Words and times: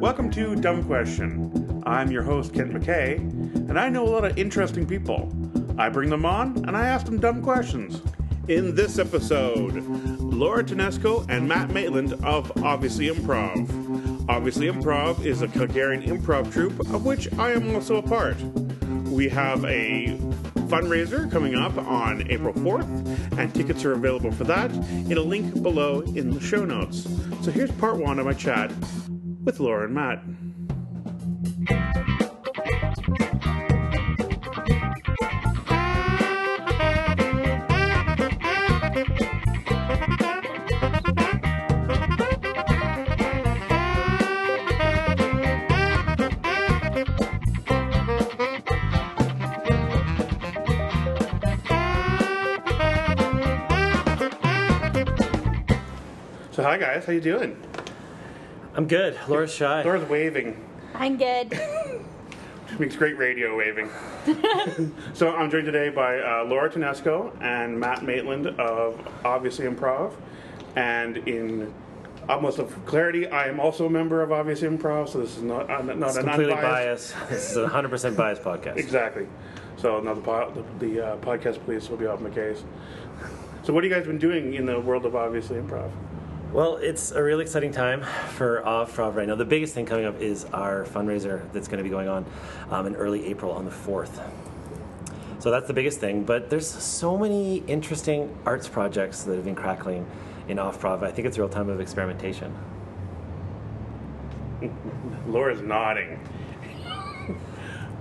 Welcome 0.00 0.30
to 0.30 0.56
Dumb 0.56 0.84
Question. 0.84 1.82
I'm 1.84 2.10
your 2.10 2.22
host, 2.22 2.54
Ken 2.54 2.72
McKay, 2.72 3.18
and 3.68 3.78
I 3.78 3.88
know 3.90 4.04
a 4.04 4.08
lot 4.08 4.24
of 4.24 4.38
interesting 4.38 4.86
people. 4.86 5.30
I 5.76 5.90
bring 5.90 6.08
them 6.08 6.24
on 6.24 6.56
and 6.66 6.76
I 6.76 6.86
ask 6.86 7.04
them 7.04 7.20
dumb 7.20 7.42
questions. 7.42 8.00
In 8.48 8.74
this 8.74 8.98
episode, 8.98 9.74
Laura 10.18 10.64
Tedesco 10.64 11.26
and 11.28 11.46
Matt 11.46 11.70
Maitland 11.70 12.14
of 12.24 12.50
Obviously 12.64 13.08
Improv. 13.08 13.77
Obviously 14.28 14.66
Improv 14.66 15.24
is 15.24 15.40
a 15.40 15.48
Calgarian 15.48 16.06
improv 16.06 16.52
troupe 16.52 16.78
of 16.92 17.06
which 17.06 17.32
I 17.38 17.52
am 17.52 17.74
also 17.74 17.96
a 17.96 18.02
part. 18.02 18.36
We 19.08 19.28
have 19.30 19.64
a 19.64 20.18
fundraiser 20.68 21.30
coming 21.30 21.54
up 21.54 21.76
on 21.78 22.30
April 22.30 22.52
4th, 22.52 23.38
and 23.38 23.54
tickets 23.54 23.84
are 23.86 23.92
available 23.92 24.30
for 24.30 24.44
that 24.44 24.70
in 24.70 25.16
a 25.16 25.22
link 25.22 25.62
below 25.62 26.00
in 26.00 26.30
the 26.30 26.40
show 26.40 26.64
notes. 26.64 27.08
So 27.42 27.50
here's 27.50 27.72
part 27.72 27.96
one 27.96 28.18
of 28.18 28.26
my 28.26 28.34
chat 28.34 28.70
with 29.44 29.60
Laura 29.60 29.86
and 29.86 29.94
Matt. 29.94 30.22
Hi 56.68 56.76
guys, 56.76 57.06
how 57.06 57.12
you 57.12 57.20
doing? 57.22 57.56
I'm 58.74 58.86
good. 58.86 59.18
Laura's 59.26 59.54
shy. 59.54 59.82
Laura's 59.84 60.06
waving. 60.06 60.62
I'm 60.94 61.16
good. 61.16 61.58
She 62.68 62.76
makes 62.76 62.94
great 62.94 63.16
radio 63.16 63.56
waving. 63.56 63.88
so 65.14 65.34
I'm 65.34 65.50
joined 65.50 65.64
today 65.64 65.88
by 65.88 66.18
uh, 66.18 66.44
Laura 66.44 66.70
Tedesco 66.70 67.32
and 67.40 67.80
Matt 67.80 68.04
Maitland 68.04 68.48
of 68.60 69.00
Obviously 69.24 69.64
Improv. 69.64 70.12
And 70.76 71.16
in 71.26 71.72
utmost 72.28 72.58
of 72.58 72.84
clarity, 72.84 73.26
I 73.26 73.48
am 73.48 73.60
also 73.60 73.86
a 73.86 73.90
member 73.90 74.20
of 74.20 74.30
Obviously 74.30 74.68
Improv, 74.68 75.08
so 75.08 75.20
this 75.20 75.38
is 75.38 75.42
not, 75.42 75.70
uh, 75.70 75.80
not 75.80 76.08
It's 76.08 76.18
an 76.18 76.24
completely 76.24 76.52
unbiased. 76.52 77.14
biased. 77.14 77.30
This 77.30 77.50
is 77.52 77.56
a 77.56 77.66
100% 77.66 78.14
biased 78.14 78.42
podcast. 78.42 78.76
Exactly. 78.76 79.26
So 79.78 80.00
now 80.00 80.12
the, 80.12 80.20
po- 80.20 80.52
the, 80.78 80.86
the 80.86 81.06
uh, 81.06 81.16
podcast 81.16 81.64
police 81.64 81.88
will 81.88 81.96
be 81.96 82.04
off 82.04 82.20
my 82.20 82.28
case. 82.28 82.62
So 83.62 83.72
what 83.72 83.84
have 83.84 83.90
you 83.90 83.96
guys 83.96 84.06
been 84.06 84.18
doing 84.18 84.52
in 84.52 84.66
the 84.66 84.78
world 84.78 85.06
of 85.06 85.16
Obviously 85.16 85.56
Improv? 85.56 85.90
Well, 86.52 86.76
it's 86.76 87.10
a 87.10 87.22
really 87.22 87.44
exciting 87.44 87.72
time 87.72 88.02
for 88.30 88.66
Off-Prov 88.66 89.16
right 89.16 89.28
now. 89.28 89.34
The 89.34 89.44
biggest 89.44 89.74
thing 89.74 89.84
coming 89.84 90.06
up 90.06 90.18
is 90.18 90.46
our 90.46 90.86
fundraiser 90.86 91.42
that's 91.52 91.68
going 91.68 91.76
to 91.76 91.84
be 91.84 91.90
going 91.90 92.08
on 92.08 92.24
um, 92.70 92.86
in 92.86 92.96
early 92.96 93.26
April 93.26 93.52
on 93.52 93.66
the 93.66 93.70
4th. 93.70 94.22
So 95.40 95.50
that's 95.50 95.66
the 95.66 95.74
biggest 95.74 96.00
thing. 96.00 96.24
But 96.24 96.48
there's 96.48 96.66
so 96.66 97.18
many 97.18 97.58
interesting 97.66 98.34
arts 98.46 98.66
projects 98.66 99.24
that 99.24 99.34
have 99.34 99.44
been 99.44 99.54
crackling 99.54 100.06
in 100.48 100.58
Off-Prov. 100.58 101.02
I 101.02 101.10
think 101.10 101.28
it's 101.28 101.36
a 101.36 101.40
real 101.42 101.50
time 101.50 101.68
of 101.68 101.82
experimentation. 101.82 102.56
Laura's 105.26 105.60
nodding. 105.60 106.18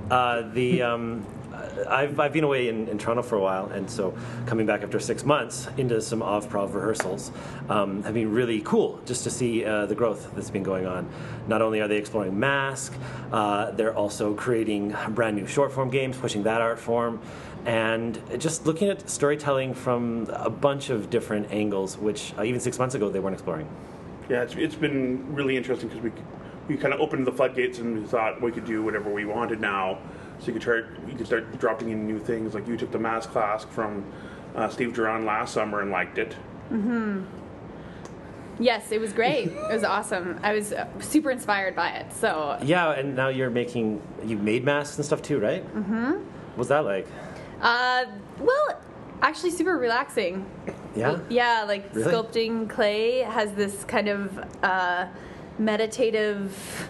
Uh, 0.09 0.44
the 0.54 0.82
um, 0.82 1.26
I've, 1.88 2.19
I've 2.19 2.33
been 2.33 2.44
away 2.44 2.69
in, 2.69 2.88
in 2.88 2.97
Toronto 2.97 3.22
for 3.22 3.36
a 3.36 3.41
while, 3.41 3.67
and 3.67 3.89
so 3.89 4.13
coming 4.45 4.66
back 4.66 4.83
after 4.83 4.99
six 4.99 5.23
months 5.23 5.67
into 5.77 6.02
some 6.02 6.21
off-prov 6.21 6.76
rehearsals 6.76 7.32
um, 7.70 8.04
have 8.04 8.14
been 8.14 8.32
really 8.32 8.61
cool 8.61 8.99
just 9.05 9.23
to 9.23 9.30
see 9.30 9.65
uh, 9.65 9.86
the 9.86 9.95
growth 9.95 10.32
that's 10.36 10.49
been 10.49 10.64
going 10.64 10.86
on. 10.86 11.09
Not 11.48 11.61
only 11.61 11.82
are 11.82 11.87
they 11.87 11.98
exploring 11.98 12.39
mask, 12.39 12.93
uh, 13.32 13.71
they're 13.71 13.95
also 13.95 14.33
creating 14.33 14.95
brand 15.09 15.36
new 15.37 15.48
short-form 15.48 15.89
games, 15.89 16.17
pushing 16.17 16.43
that 16.43 16.61
art 16.61 16.80
form, 16.80 17.21
and 17.65 18.21
just 18.37 18.65
looking 18.65 18.89
at 18.89 19.09
storytelling 19.09 19.73
from 19.73 20.27
a 20.32 20.49
bunch 20.49 20.89
of 20.89 21.09
different 21.09 21.52
angles, 21.52 21.98
which 21.98 22.33
uh, 22.37 22.43
even 22.43 22.59
six 22.59 22.80
months 22.80 22.95
ago 22.95 23.09
they 23.09 23.20
weren't 23.20 23.33
exploring. 23.33 23.67
Yeah, 24.30 24.43
it's, 24.43 24.55
it's 24.55 24.76
been 24.76 25.33
really 25.33 25.55
interesting 25.55 25.89
because 25.89 26.03
we 26.03 26.11
we 26.67 26.76
kind 26.76 26.93
of 26.93 26.99
opened 26.99 27.26
the 27.26 27.32
floodgates 27.32 27.80
and 27.80 28.02
we 28.02 28.05
thought 28.05 28.42
we 28.42 28.52
could 28.52 28.65
do 28.65 28.83
whatever 28.83 29.09
we 29.09 29.26
wanted 29.26 29.61
now. 29.61 29.99
So 30.39 30.48
you 30.48 30.53
could 30.53 30.61
try, 30.61 30.75
you 31.09 31.15
could 31.17 31.25
start 31.25 31.58
dropping 31.59 31.89
in 31.89 32.05
new 32.08 32.20
things. 32.20 32.53
Like 32.53 32.67
you 32.67 32.77
took 32.77 32.92
the 32.92 32.99
math 32.99 33.30
class 33.31 33.65
from 33.65 34.05
uh, 34.55 34.70
Steve 34.70 34.89
Jarand 34.93 35.25
last 35.25 35.53
summer 35.53 35.81
and 35.81 35.92
liked 35.92 36.17
it. 36.17 36.36
Mm-hmm. 36.71 37.23
Yes, 38.59 38.92
it 38.92 38.99
was 38.99 39.14
great. 39.14 39.52
It 39.70 39.71
was 39.73 39.83
awesome. 39.83 40.39
I 40.43 40.53
was 40.53 40.73
uh, 40.73 40.87
super 40.99 41.30
inspired 41.31 41.76
by 41.76 41.89
it. 41.89 42.11
So, 42.14 42.58
Yeah, 42.64 42.92
and 42.92 43.15
now 43.15 43.27
you're 43.30 43.49
making 43.52 44.02
you 44.26 44.37
made 44.37 44.64
masks 44.64 44.97
and 44.97 45.05
stuff 45.05 45.21
too, 45.21 45.39
right? 45.39 45.64
Mm-hmm. 45.76 46.14
What's 46.55 46.70
that 46.70 46.86
like? 46.86 47.08
uh, 47.61 48.05
well, 48.39 48.81
actually, 49.21 49.52
super 49.52 49.77
relaxing. 49.77 50.45
Yeah. 50.95 51.20
Yeah, 51.30 51.65
like 51.67 51.93
Really? 51.93 52.11
sculpting 52.11 52.67
clay 52.70 53.20
has 53.20 53.52
this 53.53 53.83
kind 53.83 54.08
of 54.08 54.39
uh, 54.64 55.08
meditative, 55.59 56.89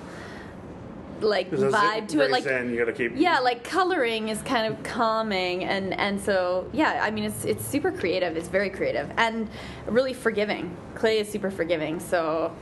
like 1.21 1.49
There's 1.49 1.63
a 1.63 1.71
zen- 1.71 1.79
vibe 1.81 2.07
to 2.09 2.21
it. 2.21 2.31
Like 2.31 2.45
you 2.45 2.77
got 2.77 2.85
to 2.85 2.93
keep. 2.93 3.13
yeah 3.15 3.39
like 3.39 3.63
coloring 3.63 4.29
is 4.29 4.41
kind 4.43 4.71
of 4.71 4.81
calming 4.83 5.63
and 5.63 5.93
and 5.93 6.19
so 6.21 6.69
yeah 6.73 6.99
i 7.03 7.09
mean 7.11 7.23
it's 7.23 7.45
it's 7.45 7.65
super 7.65 7.91
creative 7.91 8.35
it's 8.37 8.47
very 8.49 8.69
creative 8.69 9.09
and 9.17 9.49
really 9.87 10.13
forgiving 10.13 10.75
clay 10.95 11.19
is 11.19 11.29
super 11.29 11.49
forgiving 11.51 11.99
so 11.99 12.53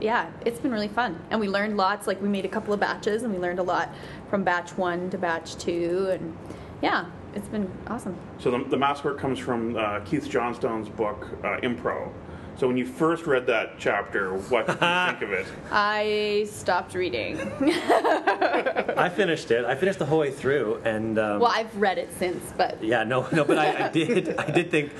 yeah 0.00 0.30
it's 0.44 0.58
been 0.58 0.72
really 0.72 0.88
fun 0.88 1.18
and 1.30 1.38
we 1.40 1.48
learned 1.48 1.76
lots 1.76 2.06
like 2.06 2.20
we 2.20 2.28
made 2.28 2.44
a 2.44 2.48
couple 2.48 2.72
of 2.74 2.80
batches 2.80 3.22
and 3.22 3.32
we 3.32 3.38
learned 3.38 3.58
a 3.58 3.62
lot 3.62 3.88
from 4.30 4.42
batch 4.42 4.76
one 4.76 5.08
to 5.10 5.18
batch 5.18 5.56
two 5.56 6.08
and 6.10 6.36
yeah 6.82 7.06
it's 7.34 7.48
been 7.48 7.70
awesome 7.86 8.14
So 8.38 8.50
the, 8.50 8.64
the 8.64 8.76
mask 8.76 9.04
work 9.04 9.18
comes 9.18 9.38
from 9.38 9.74
uh, 9.76 10.00
Keith 10.00 10.28
Johnstone's 10.28 10.88
book 10.90 11.28
uh, 11.42 11.56
Impro. 11.62 12.12
So 12.62 12.68
when 12.68 12.76
you 12.76 12.86
first 12.86 13.26
read 13.26 13.48
that 13.48 13.76
chapter, 13.76 14.34
what 14.34 14.68
did 14.68 14.74
you 14.74 14.78
think 14.78 15.22
of 15.22 15.32
it? 15.32 15.46
i 15.72 16.46
stopped 16.48 16.94
reading 16.94 17.40
I 17.60 19.10
finished 19.12 19.50
it. 19.50 19.64
I 19.64 19.74
finished 19.74 19.98
the 19.98 20.06
whole 20.06 20.20
way 20.20 20.30
through, 20.30 20.80
and 20.84 21.18
um, 21.18 21.40
well 21.40 21.50
i've 21.52 21.76
read 21.76 21.98
it 21.98 22.16
since 22.20 22.52
but 22.56 22.80
yeah, 22.80 23.02
no, 23.02 23.26
no, 23.32 23.42
but 23.42 23.58
I, 23.58 23.86
I 23.86 23.88
did, 23.88 24.36
I 24.38 24.48
did 24.52 24.70
think, 24.70 24.92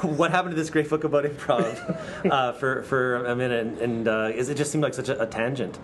what 0.00 0.30
happened 0.30 0.52
to 0.52 0.56
this 0.56 0.70
great 0.70 0.88
book 0.88 1.04
about 1.04 1.24
improv 1.26 2.24
uh, 2.30 2.52
for 2.54 2.84
for 2.84 3.26
a 3.26 3.36
minute, 3.36 3.66
and, 3.66 3.78
and 3.80 4.08
uh, 4.08 4.30
it 4.32 4.54
just 4.54 4.72
seemed 4.72 4.82
like 4.82 4.94
such 4.94 5.10
a, 5.10 5.20
a 5.20 5.26
tangent, 5.26 5.78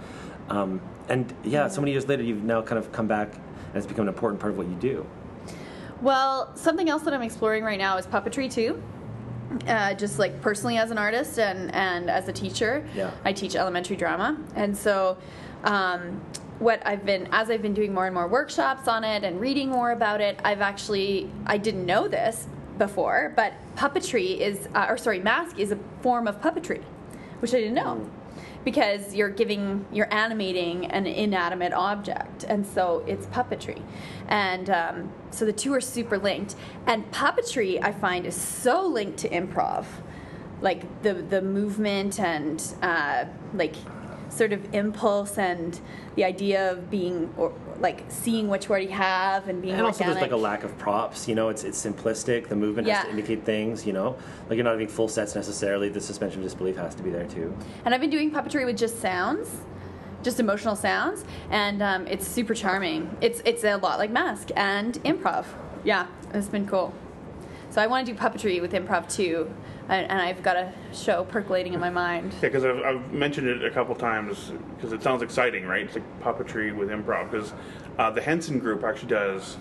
um, 0.49 0.81
and 1.11 1.35
yeah, 1.45 1.69
so 1.69 1.83
many 1.83 1.93
years 1.93 2.09
later, 2.09 2.23
you've 2.23 2.45
now 2.45 2.63
kind 2.63 2.79
of 2.79 2.93
come 2.93 3.09
back, 3.09 3.35
and 3.35 3.77
it's 3.77 3.85
become 3.87 4.09
an 4.09 4.15
important 4.15 4.41
part 4.41 4.53
of 4.53 4.57
what 4.57 4.69
you 4.69 4.77
do. 4.77 5.05
Well, 6.01 6.57
something 6.57 6.89
else 6.89 7.03
that 7.03 7.13
I'm 7.13 7.21
exploring 7.21 7.63
right 7.63 7.79
now 7.79 7.99
is 7.99 8.07
puppetry 8.07 8.51
too. 8.51 8.83
Uh, 9.67 9.95
just 9.95 10.19
like 10.19 10.41
personally 10.43 10.77
as 10.77 10.91
an 10.91 10.99
artist 10.99 11.39
and, 11.39 11.73
and 11.75 12.11
as 12.11 12.29
a 12.29 12.33
teacher, 12.33 12.85
Yeah. 12.95 13.11
I 13.25 13.33
teach 13.33 13.55
elementary 13.55 13.97
drama, 13.97 14.37
and 14.57 14.77
so 14.77 15.17
um, 15.65 16.21
what 16.59 16.85
I've 16.87 17.05
been 17.07 17.29
as 17.33 17.49
I've 17.51 17.63
been 17.63 17.75
doing 17.75 17.95
more 17.95 18.07
and 18.07 18.15
more 18.15 18.27
workshops 18.29 18.89
on 18.89 19.05
it 19.05 19.25
and 19.25 19.41
reading 19.41 19.69
more 19.71 19.93
about 19.93 20.21
it, 20.21 20.41
I've 20.45 20.61
actually 20.61 21.31
I 21.47 21.59
didn't 21.59 21.87
know 21.87 22.09
this 22.09 22.49
before, 22.79 23.33
but 23.37 23.53
puppetry 23.77 24.39
is 24.39 24.69
uh, 24.75 24.87
or 24.89 24.99
sorry, 24.99 25.21
mask 25.21 25.59
is 25.59 25.71
a 25.71 25.79
form 26.01 26.27
of 26.27 26.41
puppetry, 26.41 26.83
which 27.41 27.55
I 27.55 27.59
didn't 27.59 27.75
know 27.75 28.09
because 28.67 29.15
you're 29.15 29.31
giving 29.31 29.87
you're 29.93 30.13
animating 30.13 30.87
an 30.87 31.07
inanimate 31.07 31.73
object 31.73 32.43
and 32.43 32.67
so 32.67 33.05
it's 33.07 33.25
puppetry. 33.27 33.81
And 34.27 34.69
um, 34.69 35.13
so 35.31 35.45
the 35.45 35.53
two 35.53 35.73
are 35.73 35.81
super 35.81 36.19
linked. 36.19 36.57
And 36.89 37.09
puppetry 37.13 37.79
i 37.81 37.93
find 37.93 38.27
is 38.27 38.35
so 38.35 38.85
linked 38.85 39.19
to 39.21 39.29
improv. 39.29 39.87
Like 40.61 41.03
the 41.05 41.15
the 41.15 41.41
movement 41.41 42.19
and 42.19 42.61
uh, 42.83 43.27
like 43.55 43.77
sort 44.31 44.53
of 44.53 44.75
impulse 44.75 45.39
and 45.39 45.81
the 46.17 46.25
idea 46.25 46.73
of 46.73 46.91
being 46.91 47.33
or 47.37 47.55
like 47.81 48.05
seeing 48.09 48.49
what 48.49 48.65
you 48.65 48.71
already 48.71 48.87
have 48.89 49.49
and 49.49 49.61
being 49.63 49.75
And 49.75 49.83
also, 49.83 50.05
there's 50.05 50.21
like 50.21 50.31
a 50.33 50.37
lack 50.37 50.65
of 50.65 50.77
props. 50.79 51.29
You 51.29 51.35
know, 51.35 51.49
it's 51.49 51.65
it's 51.65 51.85
simplistic. 51.85 52.49
The 52.49 52.57
movement 52.57 52.89
has 52.89 52.99
Yeah. 52.99 53.03
to 53.05 53.11
indicate 53.11 53.45
things. 53.45 53.87
You 53.87 53.93
know, 53.93 54.17
like 54.49 54.57
you're 54.57 54.65
not 54.65 54.73
having 54.73 54.89
full 54.89 55.09
sets 55.09 55.35
necessarily. 55.35 55.89
The 55.89 56.01
suspension 56.01 56.41
of 56.41 56.45
disbelief 56.47 56.77
has 56.77 56.95
to 56.95 57.03
be 57.03 57.11
there 57.11 57.27
too. 57.27 57.57
And 57.85 57.95
I've 57.95 58.01
been 58.01 58.11
doing 58.11 58.31
puppetry 58.31 58.65
with 58.65 58.77
just 58.77 59.01
sounds, 59.01 59.49
just 60.23 60.41
emotional 60.41 60.77
sounds, 60.77 61.25
and 61.51 61.83
um, 61.83 62.07
it's 62.07 62.27
super 62.27 62.55
charming. 62.55 63.15
It's 63.21 63.43
it's 63.45 63.65
a 63.65 63.77
lot 63.77 63.99
like 63.99 64.11
mask 64.11 64.51
and 64.57 64.95
improv. 65.05 65.45
Yeah, 65.85 66.07
it's 66.35 66.49
been 66.49 66.67
cool. 66.67 66.93
So 67.77 67.83
I 67.83 67.89
want 67.89 68.07
to 68.07 68.13
do 68.15 68.19
puppetry 68.19 68.59
with 68.63 68.73
improv 68.73 69.07
too, 69.07 69.53
and, 69.91 70.11
and 70.11 70.19
I've 70.19 70.43
got 70.43 70.57
a 70.57 70.73
show 70.95 71.25
percolating 71.25 71.75
in 71.75 71.81
my 71.81 71.91
mind. 71.91 72.33
Yeah, 72.33 72.49
because 72.49 72.65
I've, 72.65 72.79
I've 72.79 73.13
mentioned 73.13 73.49
it 73.49 73.63
a 73.63 73.71
couple 73.71 73.95
times 73.95 74.51
because 74.75 74.95
it 74.95 75.03
sounds 75.03 75.21
exciting, 75.21 75.67
right? 75.67 75.83
It's 75.85 75.95
like 75.95 76.23
puppetry 76.23 76.75
with 76.75 76.89
improv. 76.89 77.31
Because 77.31 77.53
uh, 77.99 78.11
the 78.11 78.23
Henson 78.23 78.59
Group 78.61 78.83
actually 78.83 79.11
does 79.11 79.59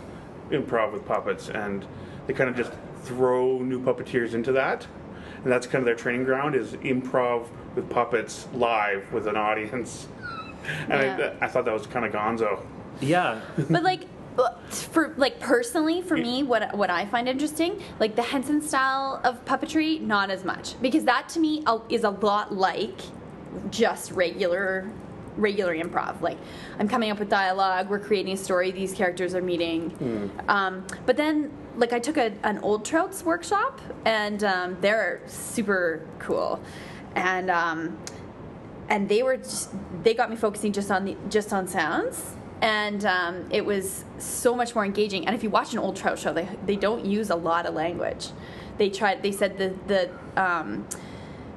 improv 0.50 0.94
with 0.94 1.06
puppets, 1.06 1.50
and 1.50 1.86
they 2.26 2.32
kind 2.32 2.50
of 2.50 2.56
just 2.56 2.72
throw 3.04 3.60
new 3.60 3.82
puppeteers 3.82 4.34
into 4.34 4.54
that, 4.54 4.88
and 5.44 5.52
that's 5.52 5.68
kind 5.68 5.82
of 5.82 5.86
their 5.86 5.96
training 5.96 6.24
ground 6.24 6.56
is 6.56 6.72
improv 6.72 7.48
with 7.76 7.90
puppets 7.90 8.48
live 8.54 9.12
with 9.12 9.28
an 9.28 9.36
audience. 9.36 10.08
And 10.90 11.20
Yeah. 11.20 11.34
I, 11.42 11.46
I 11.46 11.48
thought 11.50 11.66
that 11.66 11.74
was 11.74 11.86
kind 11.86 12.06
of 12.06 12.14
gonzo. 12.14 12.60
Yeah. 13.00 13.42
but 13.70 13.84
like 13.84 14.08
for 14.70 15.14
like 15.18 15.40
personally 15.40 16.02
for 16.02 16.18
me 16.18 16.44
what 16.44 16.76
what 16.76 16.90
i 16.90 17.06
find 17.06 17.28
interesting 17.30 17.82
like 18.00 18.16
the 18.16 18.22
henson 18.22 18.62
style 18.62 19.22
of 19.24 19.44
puppetry 19.46 20.02
not 20.02 20.30
as 20.30 20.44
much. 20.44 20.80
Because 20.82 21.04
that 21.06 21.30
to 21.30 21.40
me 21.40 21.64
is 21.90 22.04
a 22.04 22.10
lot 22.10 22.54
like 22.54 23.00
just 23.70 24.12
regular 24.12 24.92
regular 25.38 25.76
improv. 25.76 26.22
Like 26.22 26.38
i'm 26.80 26.88
coming 26.88 27.12
up 27.12 27.20
with 27.20 27.30
dialogue 27.30 27.90
we're 27.90 28.00
creating 28.00 28.34
a 28.34 28.38
story 28.38 28.72
these 28.72 28.94
characters 28.94 29.34
are 29.36 29.42
meeting. 29.42 30.32
Um, 30.48 30.86
but 31.06 31.18
then 31.18 31.52
like 31.78 31.94
i 31.94 32.00
took 32.00 32.18
a, 32.18 32.34
an 32.44 32.60
old 32.60 32.86
trouts 32.86 33.24
workshop 33.24 33.82
and 34.06 34.44
um, 34.44 34.78
they're 34.82 35.22
super 35.28 36.06
cool. 36.20 36.62
And 37.16 37.50
um, 37.50 37.98
and 38.90 39.10
they 39.10 39.24
were 39.24 39.38
just, 39.38 39.72
they 40.04 40.14
got 40.14 40.30
me 40.30 40.36
focusing 40.36 40.72
just 40.72 40.92
on 40.92 41.06
the 41.06 41.18
just 41.30 41.52
on 41.54 41.68
sounds 41.68 42.36
and 42.66 43.06
um, 43.06 43.48
it 43.52 43.64
was 43.64 44.04
so 44.18 44.56
much 44.56 44.74
more 44.74 44.84
engaging. 44.84 45.28
And 45.28 45.36
if 45.36 45.44
you 45.44 45.50
watch 45.52 45.74
an 45.74 45.80
old 45.80 45.96
trout 45.96 46.18
show 46.18 46.34
they, 46.34 46.50
they 46.66 46.76
don't 46.76 47.06
use 47.06 47.30
a 47.30 47.36
lot 47.36 47.66
of 47.68 47.76
language. 47.76 48.30
They 48.78 48.90
tried 48.90 49.22
they 49.22 49.32
said 49.32 49.58
the 49.58 49.74
the 49.88 50.10
um, 50.42 50.88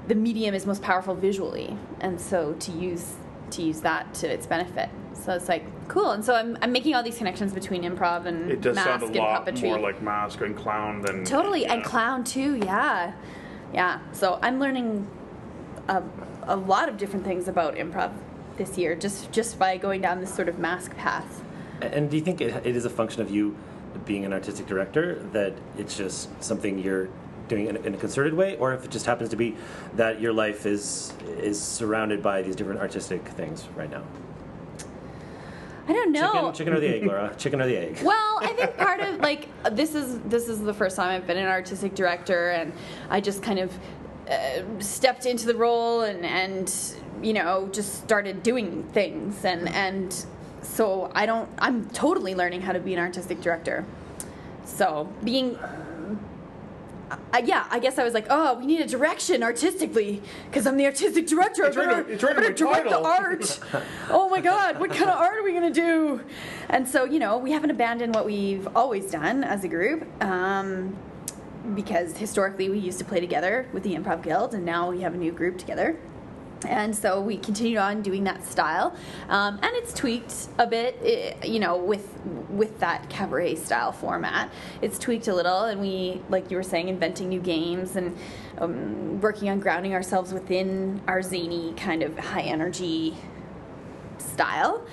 the 0.07 0.15
medium 0.15 0.55
is 0.55 0.67
most 0.67 0.83
powerful 0.83 1.15
visually. 1.15 1.77
And 2.01 2.21
so 2.21 2.53
to 2.55 2.73
use 2.73 3.15
to 3.53 3.63
use 3.63 3.81
that 3.81 4.13
to 4.15 4.29
its 4.31 4.47
benefit. 4.47 4.91
So 5.15 5.33
it's 5.33 5.49
like 5.49 5.65
cool. 5.89 6.11
And 6.11 6.23
so 6.25 6.35
i'm, 6.35 6.59
I'm 6.61 6.73
making 6.73 6.95
all 6.95 7.03
these 7.03 7.17
connections 7.17 7.53
between 7.55 7.83
improv 7.83 8.27
and 8.27 8.51
It 8.51 8.61
does 8.61 8.77
mask 8.77 8.89
sound 8.89 9.03
a 9.03 9.07
and 9.07 9.17
lot 9.17 9.47
puppetry. 9.47 9.63
more 9.71 9.81
like 9.81 10.03
mask 10.03 10.43
and 10.43 10.55
clown 10.55 11.01
than 11.01 11.25
Totally, 11.25 11.65
and 11.65 11.83
clown 11.83 12.23
too. 12.23 12.57
Yeah, 12.57 13.13
yeah. 13.73 14.01
So 14.13 14.39
I'm 14.43 14.61
learning 14.61 15.09
a, 15.89 16.03
a 16.43 16.57
lot 16.57 16.91
of 16.91 16.99
different 16.99 17.25
things 17.25 17.49
about 17.49 17.77
improv 17.77 18.13
this 18.59 18.77
year, 18.77 18.95
just 18.95 19.33
just 19.33 19.59
by 19.59 19.77
going 19.79 20.01
down 20.01 20.21
this 20.21 20.35
sort 20.35 20.49
of 20.49 20.59
mask 20.59 20.95
path. 20.97 21.43
And 21.81 22.11
do 22.11 22.17
you 22.17 22.23
think 22.23 22.41
it, 22.41 22.67
it 22.67 22.77
is 22.77 22.85
a 22.85 22.91
function 22.91 23.23
of 23.23 23.31
you 23.31 23.57
being 24.05 24.25
an 24.25 24.33
artistic 24.33 24.67
director 24.67 25.23
that 25.33 25.55
it's 25.79 25.97
just 25.97 26.29
something 26.43 26.79
you're 26.79 27.09
doing 27.47 27.67
in, 27.67 27.77
in 27.77 27.95
a 27.95 27.97
concerted 27.97 28.35
way, 28.35 28.57
or 28.57 28.75
if 28.75 28.85
it 28.85 28.91
just 28.91 29.07
happens 29.07 29.31
to 29.31 29.37
be 29.37 29.57
that 29.95 30.21
your 30.21 30.33
life 30.33 30.67
is 30.67 31.15
is 31.39 31.61
surrounded 31.61 32.23
by 32.23 32.43
these 32.43 32.57
different 32.57 32.81
artistic 32.81 33.27
things 33.29 33.67
right 33.77 33.91
now? 33.91 34.03
I 35.89 35.93
don't 35.93 36.13
know. 36.13 36.33
Chicken, 36.33 36.53
chicken 36.53 36.73
or 36.75 36.81
the 36.81 36.89
egg, 36.89 37.07
Laura? 37.07 37.35
Chicken 37.39 37.63
or 37.63 37.67
the 37.67 37.77
egg? 37.77 37.99
Well, 38.03 38.39
I 38.43 38.53
think 38.53 38.77
part 38.77 39.01
of 39.01 39.21
like 39.21 39.49
this 39.73 39.95
is 39.95 40.19
this 40.21 40.49
is 40.49 40.61
the 40.61 40.75
first 40.75 40.97
time 40.97 41.09
I've 41.09 41.27
been 41.27 41.39
an 41.39 41.47
artistic 41.47 41.95
director, 41.95 42.51
and 42.51 42.73
I 43.09 43.21
just 43.21 43.43
kind 43.43 43.59
of 43.59 43.73
uh, 44.31 44.63
stepped 44.81 45.27
into 45.27 45.47
the 45.47 45.55
role 45.55 46.03
and 46.03 46.25
and 46.25 46.75
you 47.23 47.33
know 47.33 47.69
just 47.73 47.95
started 48.05 48.43
doing 48.43 48.83
things, 48.93 49.45
and 49.45 49.69
and 49.69 50.27
so 50.63 51.11
I 51.15 51.27
don't. 51.27 51.49
I'm 51.59 51.89
totally 51.91 52.35
learning 52.35 52.61
how 52.63 52.73
to 52.73 52.81
be 52.81 52.93
an 52.95 53.01
artistic 53.01 53.41
director. 53.41 53.85
So 54.65 55.13
being. 55.25 55.59
Uh, 57.33 57.41
yeah, 57.43 57.67
I 57.71 57.79
guess 57.79 57.99
I 57.99 58.05
was 58.05 58.13
like, 58.13 58.27
oh, 58.29 58.59
we 58.59 58.67
need 58.67 58.83
a 58.83 58.87
direction 58.87 59.43
artistically 59.43 60.21
because 60.45 60.67
I'm 60.67 60.77
the 60.77 60.85
artistic 60.85 61.27
director. 61.27 61.65
It's 61.65 61.75
I 61.75 61.81
right 61.81 61.89
better, 61.89 62.03
in- 62.09 62.15
it's 62.15 62.23
right 62.23 62.37
I 62.37 62.37
in 62.47 62.53
better 62.53 62.65
my 62.67 62.73
direct 62.83 62.91
the 62.91 63.01
art. 63.01 63.61
oh 64.11 64.29
my 64.29 64.43
God, 64.43 64.79
what 64.79 64.91
kind 64.91 65.09
of 65.09 65.17
art 65.17 65.39
are 65.39 65.43
we 65.43 65.55
gonna 65.55 65.71
do? 65.71 66.21
And 66.69 66.87
so, 66.87 67.05
you 67.05 67.19
know, 67.19 67.39
we 67.39 67.53
haven't 67.53 67.71
abandoned 67.71 68.15
what 68.15 68.27
we've 68.27 68.69
always 68.77 69.11
done 69.11 69.43
as 69.43 69.65
a 69.65 69.69
group. 69.69 70.07
Um, 70.23 70.99
because 71.75 72.17
historically 72.17 72.69
we 72.69 72.79
used 72.79 72.99
to 72.99 73.05
play 73.05 73.21
together 73.21 73.69
with 73.73 73.83
the 73.83 73.95
Improv 73.95 74.23
Guild, 74.23 74.55
and 74.55 74.65
now 74.65 74.91
we 74.91 75.01
have 75.03 75.15
a 75.15 75.19
new 75.19 75.33
group 75.33 75.59
together. 75.59 75.99
And 76.67 76.95
so 76.95 77.21
we 77.21 77.37
continued 77.37 77.79
on 77.79 78.03
doing 78.03 78.25
that 78.25 78.45
style, 78.45 78.97
um, 79.29 79.61
and 79.63 79.77
it's 79.77 79.95
tweaked 79.95 80.49
a 80.59 80.67
bit, 80.67 81.45
you 81.45 81.61
know, 81.61 81.77
with 81.77 82.13
with 82.51 82.81
that 82.81 83.09
cabaret 83.09 83.55
style 83.55 83.93
format. 83.93 84.51
It's 84.83 84.99
tweaked 84.99 85.29
a 85.29 85.35
little, 85.35 85.65
and 85.65 85.81
we, 85.81 86.21
like 86.29 86.51
you 86.51 86.57
were 86.57 86.65
saying, 86.65 86.89
inventing 86.89 87.29
new 87.29 87.41
games 87.41 87.95
and 87.95 88.17
um, 88.59 89.21
working 89.21 89.49
on 89.51 89.61
grounding 89.61 89.95
ourselves 89.95 90.33
within 90.33 91.01
our 91.07 91.23
zany 91.23 91.75
kind 91.77 92.03
of 92.03 92.19
high 92.19 92.43
energy 92.43 93.15
style. 94.19 94.85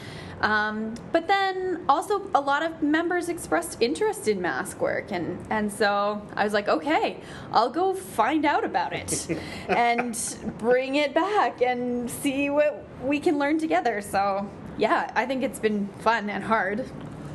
Um, 0.42 0.94
but 1.12 1.28
then 1.28 1.86
also 1.88 2.30
a 2.36 2.42
lot 2.42 2.64
of 2.64 2.82
members 2.82 3.30
expressed 3.30 3.78
interest 3.82 4.28
in 4.28 4.42
mask 4.42 4.82
work, 4.82 5.12
and 5.12 5.44
and 5.50 5.72
so 5.72 6.22
I 6.36 6.44
was 6.44 6.54
like, 6.54 6.68
okay, 6.68 7.18
I'll 7.52 7.70
go 7.70 7.94
find 7.94 8.46
out 8.46 8.64
about 8.64 8.94
it 8.94 9.28
and 9.70 10.18
bring 10.60 10.96
it 10.96 11.14
back 11.14 11.62
and 11.62 12.10
see 12.10 12.50
what 12.50 12.86
we 13.02 13.20
can 13.20 13.40
learn 13.40 13.60
together. 13.60 14.02
So 14.02 14.50
yeah, 14.78 15.12
I 15.16 15.26
think 15.26 15.44
it's 15.44 15.60
been 15.60 15.88
fun 16.00 16.30
and 16.30 16.44
hard, 16.44 16.86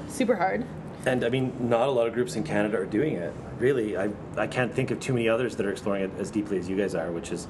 super 0.08 0.36
hard. 0.36 0.66
And 1.06 1.24
I 1.24 1.30
mean, 1.30 1.52
not 1.60 1.88
a 1.88 1.90
lot 1.90 2.06
of 2.06 2.12
groups 2.12 2.36
in 2.36 2.44
Canada 2.44 2.78
are 2.78 2.86
doing 2.86 3.14
it. 3.14 3.32
Really, 3.58 3.96
I, 3.96 4.10
I 4.36 4.46
can't 4.46 4.72
think 4.72 4.90
of 4.90 5.00
too 5.00 5.14
many 5.14 5.28
others 5.28 5.56
that 5.56 5.64
are 5.66 5.70
exploring 5.70 6.04
it 6.04 6.10
as 6.18 6.30
deeply 6.30 6.58
as 6.58 6.68
you 6.68 6.76
guys 6.76 6.94
are, 6.94 7.10
which 7.10 7.32
is 7.32 7.46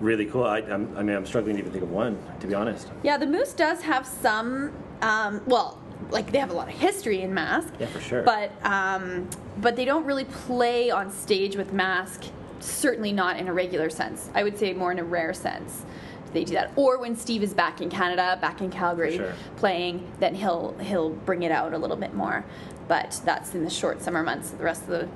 really 0.00 0.26
cool. 0.26 0.44
I, 0.44 0.58
I'm, 0.58 0.94
I 0.96 1.02
mean, 1.02 1.16
I'm 1.16 1.26
struggling 1.26 1.56
to 1.56 1.60
even 1.60 1.72
think 1.72 1.84
of 1.84 1.90
one, 1.90 2.18
to 2.40 2.46
be 2.46 2.54
honest. 2.54 2.88
Yeah, 3.02 3.16
the 3.16 3.26
Moose 3.26 3.52
does 3.52 3.82
have 3.82 4.06
some, 4.06 4.72
um, 5.02 5.40
well, 5.46 5.78
like 6.10 6.32
they 6.32 6.38
have 6.38 6.50
a 6.50 6.54
lot 6.54 6.68
of 6.68 6.74
history 6.74 7.22
in 7.22 7.32
Mask. 7.32 7.72
Yeah, 7.78 7.86
for 7.86 8.00
sure. 8.00 8.22
But 8.22 8.52
um, 8.64 9.28
but 9.58 9.76
they 9.76 9.84
don't 9.84 10.04
really 10.04 10.24
play 10.24 10.90
on 10.90 11.10
stage 11.10 11.56
with 11.56 11.72
Mask. 11.72 12.24
Certainly 12.60 13.12
not 13.12 13.38
in 13.38 13.48
a 13.48 13.52
regular 13.52 13.90
sense. 13.90 14.30
I 14.34 14.42
would 14.42 14.58
say 14.58 14.72
more 14.72 14.92
in 14.92 14.98
a 14.98 15.04
rare 15.04 15.32
sense. 15.32 15.84
They 16.32 16.44
do 16.44 16.54
that, 16.54 16.70
or 16.76 16.98
when 16.98 17.16
Steve 17.16 17.42
is 17.42 17.52
back 17.52 17.80
in 17.80 17.90
Canada, 17.90 18.38
back 18.40 18.60
in 18.60 18.70
Calgary, 18.70 19.16
sure. 19.16 19.34
playing, 19.56 20.06
then 20.20 20.34
he'll 20.34 20.76
he'll 20.78 21.10
bring 21.10 21.42
it 21.42 21.50
out 21.50 21.74
a 21.74 21.78
little 21.78 21.96
bit 21.96 22.14
more. 22.14 22.44
But 22.86 23.20
that's 23.24 23.54
in 23.54 23.64
the 23.64 23.70
short 23.70 24.00
summer 24.02 24.22
months. 24.22 24.50
The 24.50 24.62
rest 24.64 24.82
of 24.82 24.88
the 24.88 25.08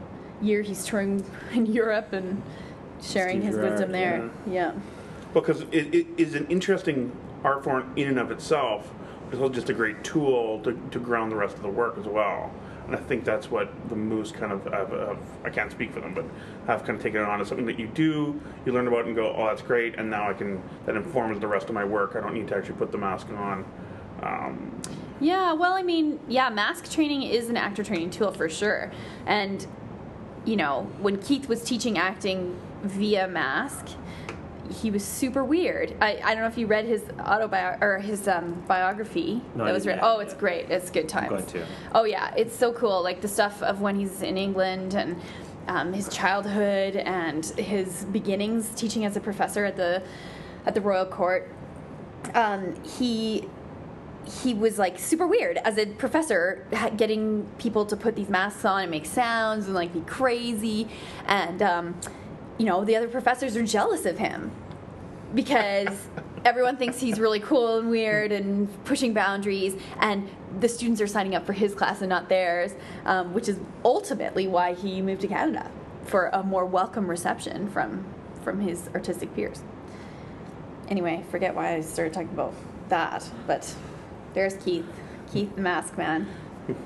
year, 0.42 0.62
he's 0.62 0.84
touring 0.84 1.24
in 1.52 1.66
Europe 1.66 2.12
and 2.12 2.42
sharing 3.02 3.40
Steve 3.40 3.52
his 3.52 3.56
Jarand, 3.56 3.70
wisdom 3.70 3.92
there. 3.92 4.30
yeah. 4.48 4.72
because 5.32 5.62
it, 5.70 5.94
it 5.94 6.06
is 6.16 6.34
an 6.34 6.46
interesting 6.48 7.12
art 7.44 7.62
form 7.62 7.92
in 7.96 8.08
and 8.08 8.18
of 8.18 8.30
itself. 8.30 8.90
It's 9.34 9.42
also 9.42 9.52
just 9.52 9.68
a 9.68 9.74
great 9.74 10.04
tool 10.04 10.60
to, 10.60 10.80
to 10.92 11.00
ground 11.00 11.32
the 11.32 11.36
rest 11.36 11.56
of 11.56 11.62
the 11.62 11.68
work 11.68 11.98
as 11.98 12.04
well. 12.04 12.52
And 12.86 12.94
I 12.94 12.98
think 13.00 13.24
that's 13.24 13.50
what 13.50 13.68
the 13.88 13.96
Moose 13.96 14.30
kind 14.30 14.52
of, 14.52 14.62
have, 14.66 14.90
have, 14.90 15.18
I 15.42 15.50
can't 15.50 15.72
speak 15.72 15.92
for 15.92 16.00
them, 16.00 16.14
but 16.14 16.24
have 16.68 16.84
kind 16.84 16.96
of 16.96 17.02
taken 17.02 17.20
it 17.20 17.28
on 17.28 17.40
as 17.40 17.48
something 17.48 17.66
that 17.66 17.76
you 17.76 17.88
do, 17.88 18.40
you 18.64 18.70
learn 18.72 18.86
about 18.86 19.06
and 19.06 19.16
go, 19.16 19.34
oh, 19.36 19.46
that's 19.46 19.60
great, 19.62 19.96
and 19.96 20.08
now 20.08 20.30
I 20.30 20.34
can, 20.34 20.62
that 20.86 20.94
informs 20.94 21.40
the 21.40 21.48
rest 21.48 21.68
of 21.68 21.74
my 21.74 21.84
work. 21.84 22.14
I 22.14 22.20
don't 22.20 22.34
need 22.34 22.46
to 22.46 22.56
actually 22.56 22.76
put 22.76 22.92
the 22.92 22.98
mask 22.98 23.28
on. 23.30 23.64
Um, 24.22 24.80
Yeah, 25.20 25.52
well, 25.52 25.72
I 25.72 25.82
mean, 25.82 26.20
yeah, 26.28 26.48
mask 26.48 26.88
training 26.92 27.24
is 27.24 27.48
an 27.48 27.56
actor 27.56 27.82
training 27.82 28.10
tool 28.10 28.30
for 28.30 28.48
sure. 28.48 28.92
And, 29.26 29.66
you 30.44 30.54
know, 30.54 30.82
when 31.00 31.18
Keith 31.20 31.48
was 31.48 31.64
teaching 31.64 31.98
acting 31.98 32.56
via 32.84 33.26
mask, 33.26 33.88
he 34.70 34.90
was 34.90 35.04
super 35.04 35.44
weird. 35.44 35.94
I, 36.00 36.20
I 36.22 36.34
don't 36.34 36.42
know 36.42 36.48
if 36.48 36.58
you 36.58 36.66
read 36.66 36.86
his 36.86 37.02
autobi 37.02 37.80
or 37.82 37.98
his 37.98 38.28
um, 38.28 38.62
biography 38.66 39.42
No, 39.54 39.64
that 39.64 39.72
was 39.72 39.86
written. 39.86 40.00
Oh, 40.02 40.20
it's 40.20 40.34
great. 40.34 40.70
It's 40.70 40.90
good 40.90 41.08
times. 41.08 41.30
going 41.30 41.46
to. 41.46 41.66
Oh 41.94 42.04
yeah, 42.04 42.34
it's 42.36 42.56
so 42.56 42.72
cool. 42.72 43.02
Like 43.02 43.20
the 43.20 43.28
stuff 43.28 43.62
of 43.62 43.80
when 43.80 43.96
he's 43.96 44.22
in 44.22 44.36
England 44.36 44.94
and 44.94 45.20
um, 45.68 45.92
his 45.92 46.08
childhood 46.08 46.96
and 46.96 47.44
his 47.44 48.04
beginnings 48.06 48.70
teaching 48.74 49.04
as 49.04 49.16
a 49.16 49.20
professor 49.20 49.64
at 49.64 49.76
the 49.76 50.02
at 50.66 50.74
the 50.74 50.80
Royal 50.80 51.06
Court. 51.06 51.50
Um, 52.34 52.74
he 52.82 53.48
he 54.24 54.54
was 54.54 54.78
like 54.78 54.98
super 54.98 55.26
weird 55.26 55.58
as 55.58 55.76
a 55.76 55.86
professor 55.86 56.66
getting 56.96 57.46
people 57.58 57.84
to 57.86 57.96
put 57.96 58.16
these 58.16 58.28
masks 58.30 58.64
on 58.64 58.82
and 58.82 58.90
make 58.90 59.04
sounds 59.04 59.66
and 59.66 59.74
like 59.74 59.92
be 59.92 60.00
crazy 60.00 60.88
and 61.26 61.60
um, 61.60 61.94
you 62.58 62.66
know 62.66 62.84
the 62.84 62.96
other 62.96 63.08
professors 63.08 63.56
are 63.56 63.64
jealous 63.64 64.04
of 64.04 64.18
him 64.18 64.50
because 65.34 65.88
everyone 66.44 66.76
thinks 66.76 67.00
he's 67.00 67.18
really 67.18 67.40
cool 67.40 67.78
and 67.78 67.90
weird 67.90 68.30
and 68.32 68.68
pushing 68.84 69.12
boundaries 69.12 69.74
and 70.00 70.28
the 70.60 70.68
students 70.68 71.00
are 71.00 71.06
signing 71.06 71.34
up 71.34 71.44
for 71.44 71.52
his 71.52 71.74
class 71.74 72.00
and 72.00 72.08
not 72.08 72.28
theirs 72.28 72.74
um, 73.06 73.32
which 73.32 73.48
is 73.48 73.58
ultimately 73.84 74.46
why 74.46 74.74
he 74.74 75.02
moved 75.02 75.20
to 75.20 75.28
canada 75.28 75.70
for 76.04 76.26
a 76.32 76.42
more 76.42 76.66
welcome 76.66 77.08
reception 77.08 77.68
from 77.68 78.04
from 78.42 78.60
his 78.60 78.88
artistic 78.94 79.34
peers 79.34 79.62
anyway 80.88 81.24
forget 81.30 81.54
why 81.54 81.74
i 81.74 81.80
started 81.80 82.12
talking 82.12 82.28
about 82.28 82.54
that 82.88 83.28
but 83.46 83.74
there's 84.34 84.54
keith 84.56 84.86
keith 85.32 85.54
the 85.56 85.62
mask 85.62 85.96
man 85.98 86.28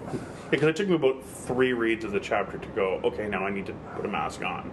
Because 0.50 0.68
it 0.68 0.76
took 0.76 0.88
me 0.88 0.94
about 0.94 1.22
three 1.22 1.74
reads 1.74 2.04
of 2.04 2.12
the 2.12 2.20
chapter 2.20 2.56
to 2.56 2.68
go. 2.68 3.00
Okay, 3.04 3.28
now 3.28 3.44
I 3.44 3.50
need 3.50 3.66
to 3.66 3.74
put 3.94 4.06
a 4.06 4.08
mask 4.08 4.42
on. 4.42 4.70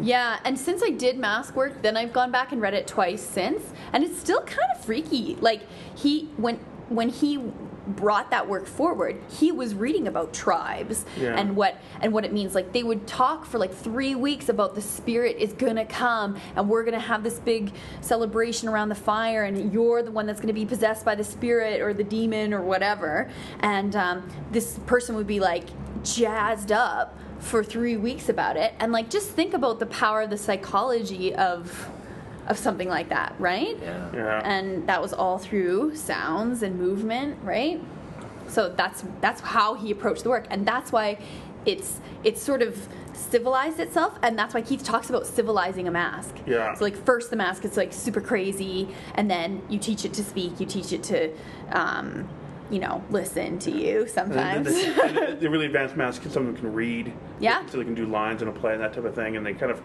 Yeah, 0.00 0.38
and 0.44 0.58
since 0.58 0.82
I 0.82 0.90
did 0.90 1.18
mask 1.18 1.56
work, 1.56 1.82
then 1.82 1.96
I've 1.96 2.12
gone 2.12 2.30
back 2.30 2.52
and 2.52 2.60
read 2.60 2.74
it 2.74 2.86
twice 2.86 3.22
since, 3.22 3.62
and 3.92 4.04
it's 4.04 4.18
still 4.18 4.42
kind 4.42 4.70
of 4.74 4.84
freaky. 4.84 5.36
Like 5.40 5.62
he 5.94 6.28
when 6.36 6.56
when 6.88 7.08
he 7.10 7.38
brought 7.86 8.30
that 8.30 8.46
work 8.46 8.66
forward, 8.66 9.18
he 9.30 9.50
was 9.50 9.74
reading 9.74 10.06
about 10.08 10.34
tribes 10.34 11.06
Yeah. 11.18 11.34
and 11.38 11.56
what 11.56 11.78
and 12.02 12.12
what 12.12 12.24
it 12.26 12.32
means. 12.34 12.54
Like 12.54 12.72
they 12.72 12.82
would 12.82 13.06
talk 13.06 13.46
for 13.46 13.58
like 13.58 13.72
three 13.72 14.14
weeks 14.14 14.50
about 14.50 14.74
the 14.74 14.82
spirit 14.82 15.36
is 15.38 15.54
gonna 15.54 15.86
come 15.86 16.36
and 16.54 16.68
we're 16.68 16.84
gonna 16.84 16.98
have 17.00 17.22
this 17.22 17.38
big 17.38 17.72
celebration 18.02 18.68
around 18.68 18.90
the 18.90 18.94
fire 18.94 19.44
and 19.44 19.72
you're 19.72 20.02
the 20.02 20.10
one 20.10 20.26
that's 20.26 20.38
gonna 20.40 20.52
be 20.52 20.66
possessed 20.66 21.02
by 21.04 21.14
the 21.14 21.24
spirit 21.24 21.80
or 21.80 21.94
the 21.94 22.04
demon 22.04 22.52
or 22.52 22.60
whatever. 22.60 23.30
And 23.60 23.96
um, 23.96 24.28
this 24.50 24.78
person 24.86 25.14
would 25.16 25.26
be 25.26 25.40
like 25.40 25.64
jazzed 26.04 26.72
up 26.72 27.16
for 27.38 27.62
three 27.64 27.96
weeks 27.96 28.28
about 28.28 28.56
it 28.56 28.74
and 28.80 28.92
like 28.92 29.08
just 29.10 29.30
think 29.30 29.54
about 29.54 29.78
the 29.78 29.86
power 29.86 30.22
of 30.22 30.30
the 30.30 30.38
psychology 30.38 31.34
of 31.34 31.88
of 32.48 32.56
something 32.56 32.88
like 32.88 33.10
that, 33.10 33.34
right? 33.38 33.76
Yeah. 33.82 34.10
Yeah. 34.14 34.40
and 34.42 34.88
that 34.88 35.02
was 35.02 35.12
all 35.12 35.36
through 35.38 35.94
sounds 35.94 36.62
and 36.62 36.78
movement 36.78 37.38
right 37.42 37.80
so 38.48 38.70
that's 38.70 39.04
that's 39.20 39.40
how 39.42 39.74
he 39.74 39.90
approached 39.90 40.22
the 40.24 40.30
work 40.30 40.46
and 40.50 40.66
that's 40.66 40.90
why 40.90 41.18
it's 41.66 42.00
it's 42.24 42.42
sort 42.42 42.62
of 42.62 42.88
civilized 43.12 43.78
itself 43.78 44.18
and 44.22 44.38
that's 44.38 44.54
why 44.54 44.62
keith 44.62 44.82
talks 44.82 45.10
about 45.10 45.26
civilizing 45.26 45.86
a 45.86 45.90
mask 45.90 46.34
Yeah. 46.46 46.72
so 46.74 46.84
like 46.84 46.96
first 47.04 47.28
the 47.30 47.36
mask 47.36 47.64
is 47.66 47.76
like 47.76 47.92
super 47.92 48.22
crazy 48.22 48.88
and 49.16 49.30
then 49.30 49.60
you 49.68 49.78
teach 49.78 50.06
it 50.06 50.14
to 50.14 50.24
speak 50.24 50.58
you 50.60 50.64
teach 50.66 50.92
it 50.94 51.02
to 51.04 51.30
um, 51.72 52.26
you 52.70 52.78
know 52.78 53.02
listen 53.10 53.58
to 53.60 53.70
you 53.70 54.00
And 54.00 54.10
sometimes 54.10 54.66
the, 54.66 55.04
and 55.04 55.40
the- 55.40 55.50
really 55.50 55.66
advanced 55.66 55.96
mask, 55.96 56.22
someone 56.30 56.56
can 56.56 56.72
read. 56.72 57.12
Yeah. 57.40 57.64
So 57.66 57.78
they 57.78 57.84
can 57.84 57.94
do 57.94 58.06
lines 58.06 58.42
in 58.42 58.48
a 58.48 58.52
play 58.52 58.74
and 58.74 58.82
that 58.82 58.92
type 58.92 59.04
of 59.04 59.14
thing, 59.14 59.36
and 59.36 59.44
they 59.44 59.54
kind 59.54 59.72
of, 59.72 59.82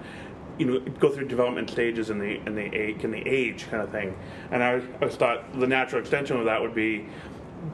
you 0.57 0.65
know, 0.65 0.79
go 0.99 1.09
through 1.09 1.27
development 1.27 1.69
stages 1.69 2.09
in 2.09 2.19
the 2.19 2.35
in 2.45 2.55
the 2.55 2.73
age 2.75 3.03
in 3.03 3.11
the 3.11 3.25
age 3.27 3.67
kind 3.69 3.81
of 3.81 3.89
thing. 3.91 4.15
And 4.51 4.63
I, 4.63 4.81
always 5.01 5.15
thought 5.15 5.59
the 5.59 5.67
natural 5.67 6.01
extension 6.01 6.37
of 6.37 6.45
that 6.45 6.61
would 6.61 6.75
be, 6.75 7.07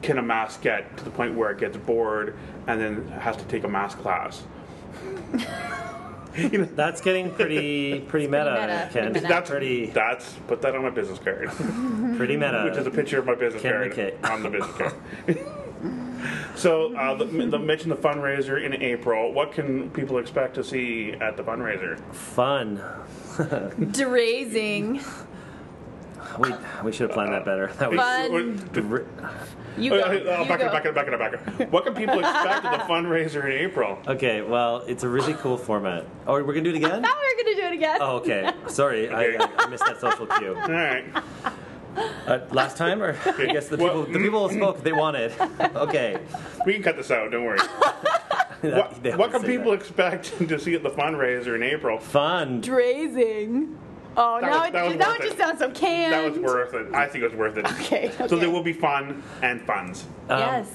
can 0.01 0.17
a 0.17 0.21
mask 0.21 0.61
get 0.61 0.95
to 0.97 1.03
the 1.03 1.11
point 1.11 1.35
where 1.35 1.51
it 1.51 1.57
gets 1.59 1.77
bored 1.77 2.37
and 2.67 2.79
then 2.79 3.07
has 3.07 3.35
to 3.37 3.43
take 3.45 3.63
a 3.63 3.69
mask 3.69 3.97
class? 3.99 4.43
you 6.51 6.57
know, 6.59 6.65
That's 6.75 7.01
getting 7.01 7.31
pretty 7.31 7.99
pretty 8.01 8.27
meta, 8.27 8.51
meta, 8.59 8.89
Ken. 8.91 9.03
pretty 9.11 9.13
meta. 9.13 9.27
that's 9.27 9.49
pretty 9.49 9.85
That's 9.87 10.33
put 10.47 10.61
that 10.61 10.75
on 10.75 10.83
my 10.83 10.89
business 10.89 11.19
card, 11.19 11.49
pretty 12.17 12.35
meta. 12.37 12.63
which 12.69 12.77
is 12.77 12.87
a 12.87 12.91
picture 12.91 13.19
of 13.19 13.25
my 13.25 13.35
business 13.35 13.61
Ken 13.61 13.73
card 13.73 13.91
McKay. 13.91 14.29
on 14.29 14.43
the 14.43 14.49
business 14.49 14.75
card. 14.75 14.95
so, 16.55 16.95
uh, 16.95 17.15
the, 17.15 17.25
the 17.25 17.59
mention 17.59 17.89
the 17.89 17.95
fundraiser 17.95 18.63
in 18.63 18.73
April. 18.81 19.33
What 19.33 19.51
can 19.51 19.89
people 19.91 20.17
expect 20.17 20.55
to 20.55 20.63
see 20.63 21.13
at 21.13 21.37
the 21.37 21.43
fundraiser? 21.43 21.99
Fun. 22.13 22.81
Derasing. 23.37 25.01
We, 26.39 26.53
we 26.85 26.91
should 26.91 27.09
have 27.09 27.11
planned 27.11 27.33
that 27.33 27.43
better. 27.45 27.67
That 27.77 27.91
was 27.91 27.99
Fun. 27.99 29.05
You 29.77 29.93
Oh, 29.93 29.97
go. 29.97 30.03
I'll 30.31 30.43
You 30.43 30.49
back 30.49 30.59
go. 30.59 30.65
it, 30.67 30.71
back 30.71 30.85
it, 30.85 30.95
back 30.95 31.07
it, 31.07 31.19
back 31.19 31.59
it. 31.59 31.71
What 31.71 31.85
can 31.85 31.93
people 31.93 32.19
expect 32.19 32.65
at 32.65 32.71
the 32.79 32.83
fundraiser 32.91 33.45
in 33.45 33.51
April? 33.51 33.97
Okay, 34.07 34.41
well, 34.41 34.77
it's 34.87 35.03
a 35.03 35.09
really 35.09 35.33
cool 35.35 35.57
format. 35.57 36.05
Oh, 36.27 36.33
we're 36.33 36.43
gonna 36.53 36.61
do 36.61 36.69
it 36.71 36.75
again? 36.77 37.01
Now 37.01 37.11
we're 37.13 37.43
gonna 37.43 37.55
do 37.55 37.67
it 37.67 37.73
again. 37.73 37.97
Oh, 38.01 38.17
okay. 38.17 38.51
Sorry, 38.67 39.09
I, 39.09 39.35
I, 39.35 39.49
I 39.57 39.67
missed 39.67 39.85
that 39.85 39.99
social 40.01 40.25
cue. 40.27 40.55
All 40.55 40.69
right. 40.71 41.05
Uh, 42.27 42.39
last 42.51 42.77
time, 42.77 43.01
or 43.01 43.17
I 43.25 43.45
guess 43.47 43.67
the 43.67 43.77
Well- 43.77 44.05
people 44.05 44.13
the 44.13 44.19
people 44.19 44.49
spoke 44.49 44.83
they 44.83 44.93
wanted. 44.93 45.33
Okay. 45.75 46.17
We 46.65 46.73
can 46.73 46.83
cut 46.83 46.97
this 46.97 47.11
out, 47.11 47.31
don't 47.31 47.43
worry. 47.45 47.59
They 48.61 48.71
What, 48.71 49.17
what 49.17 49.31
can 49.31 49.43
people 49.43 49.71
that. 49.71 49.79
expect 49.81 50.37
to 50.47 50.59
see 50.59 50.73
at 50.75 50.83
the 50.83 50.89
fundraiser 50.89 51.55
in 51.55 51.63
April? 51.63 51.99
Fun. 51.99 52.59
Drazing. 52.61 53.77
Oh, 54.21 54.39
That 54.41 54.49
now 54.51 54.59
was- 54.59 54.67
it, 54.67 54.73
that 54.73 54.85
was 54.85 54.95
now 54.97 55.07
worth 55.11 55.19
it 55.19 55.23
just 55.23 55.35
it. 55.35 55.39
sounds 55.39 55.59
so 55.59 55.71
canned. 55.71 56.13
That 56.13 56.29
was 56.31 56.39
worth 56.39 56.73
it. 56.73 56.93
I 56.93 57.07
think 57.07 57.23
it 57.23 57.31
was 57.31 57.37
worth 57.39 57.57
it. 57.57 57.65
Okay, 57.79 58.11
So 58.17 58.25
okay. 58.25 58.39
there 58.39 58.49
will 58.49 58.63
be 58.63 58.73
fun 58.73 59.23
and 59.41 59.61
funds. 59.61 60.05
Um, 60.29 60.39
Yes. 60.39 60.67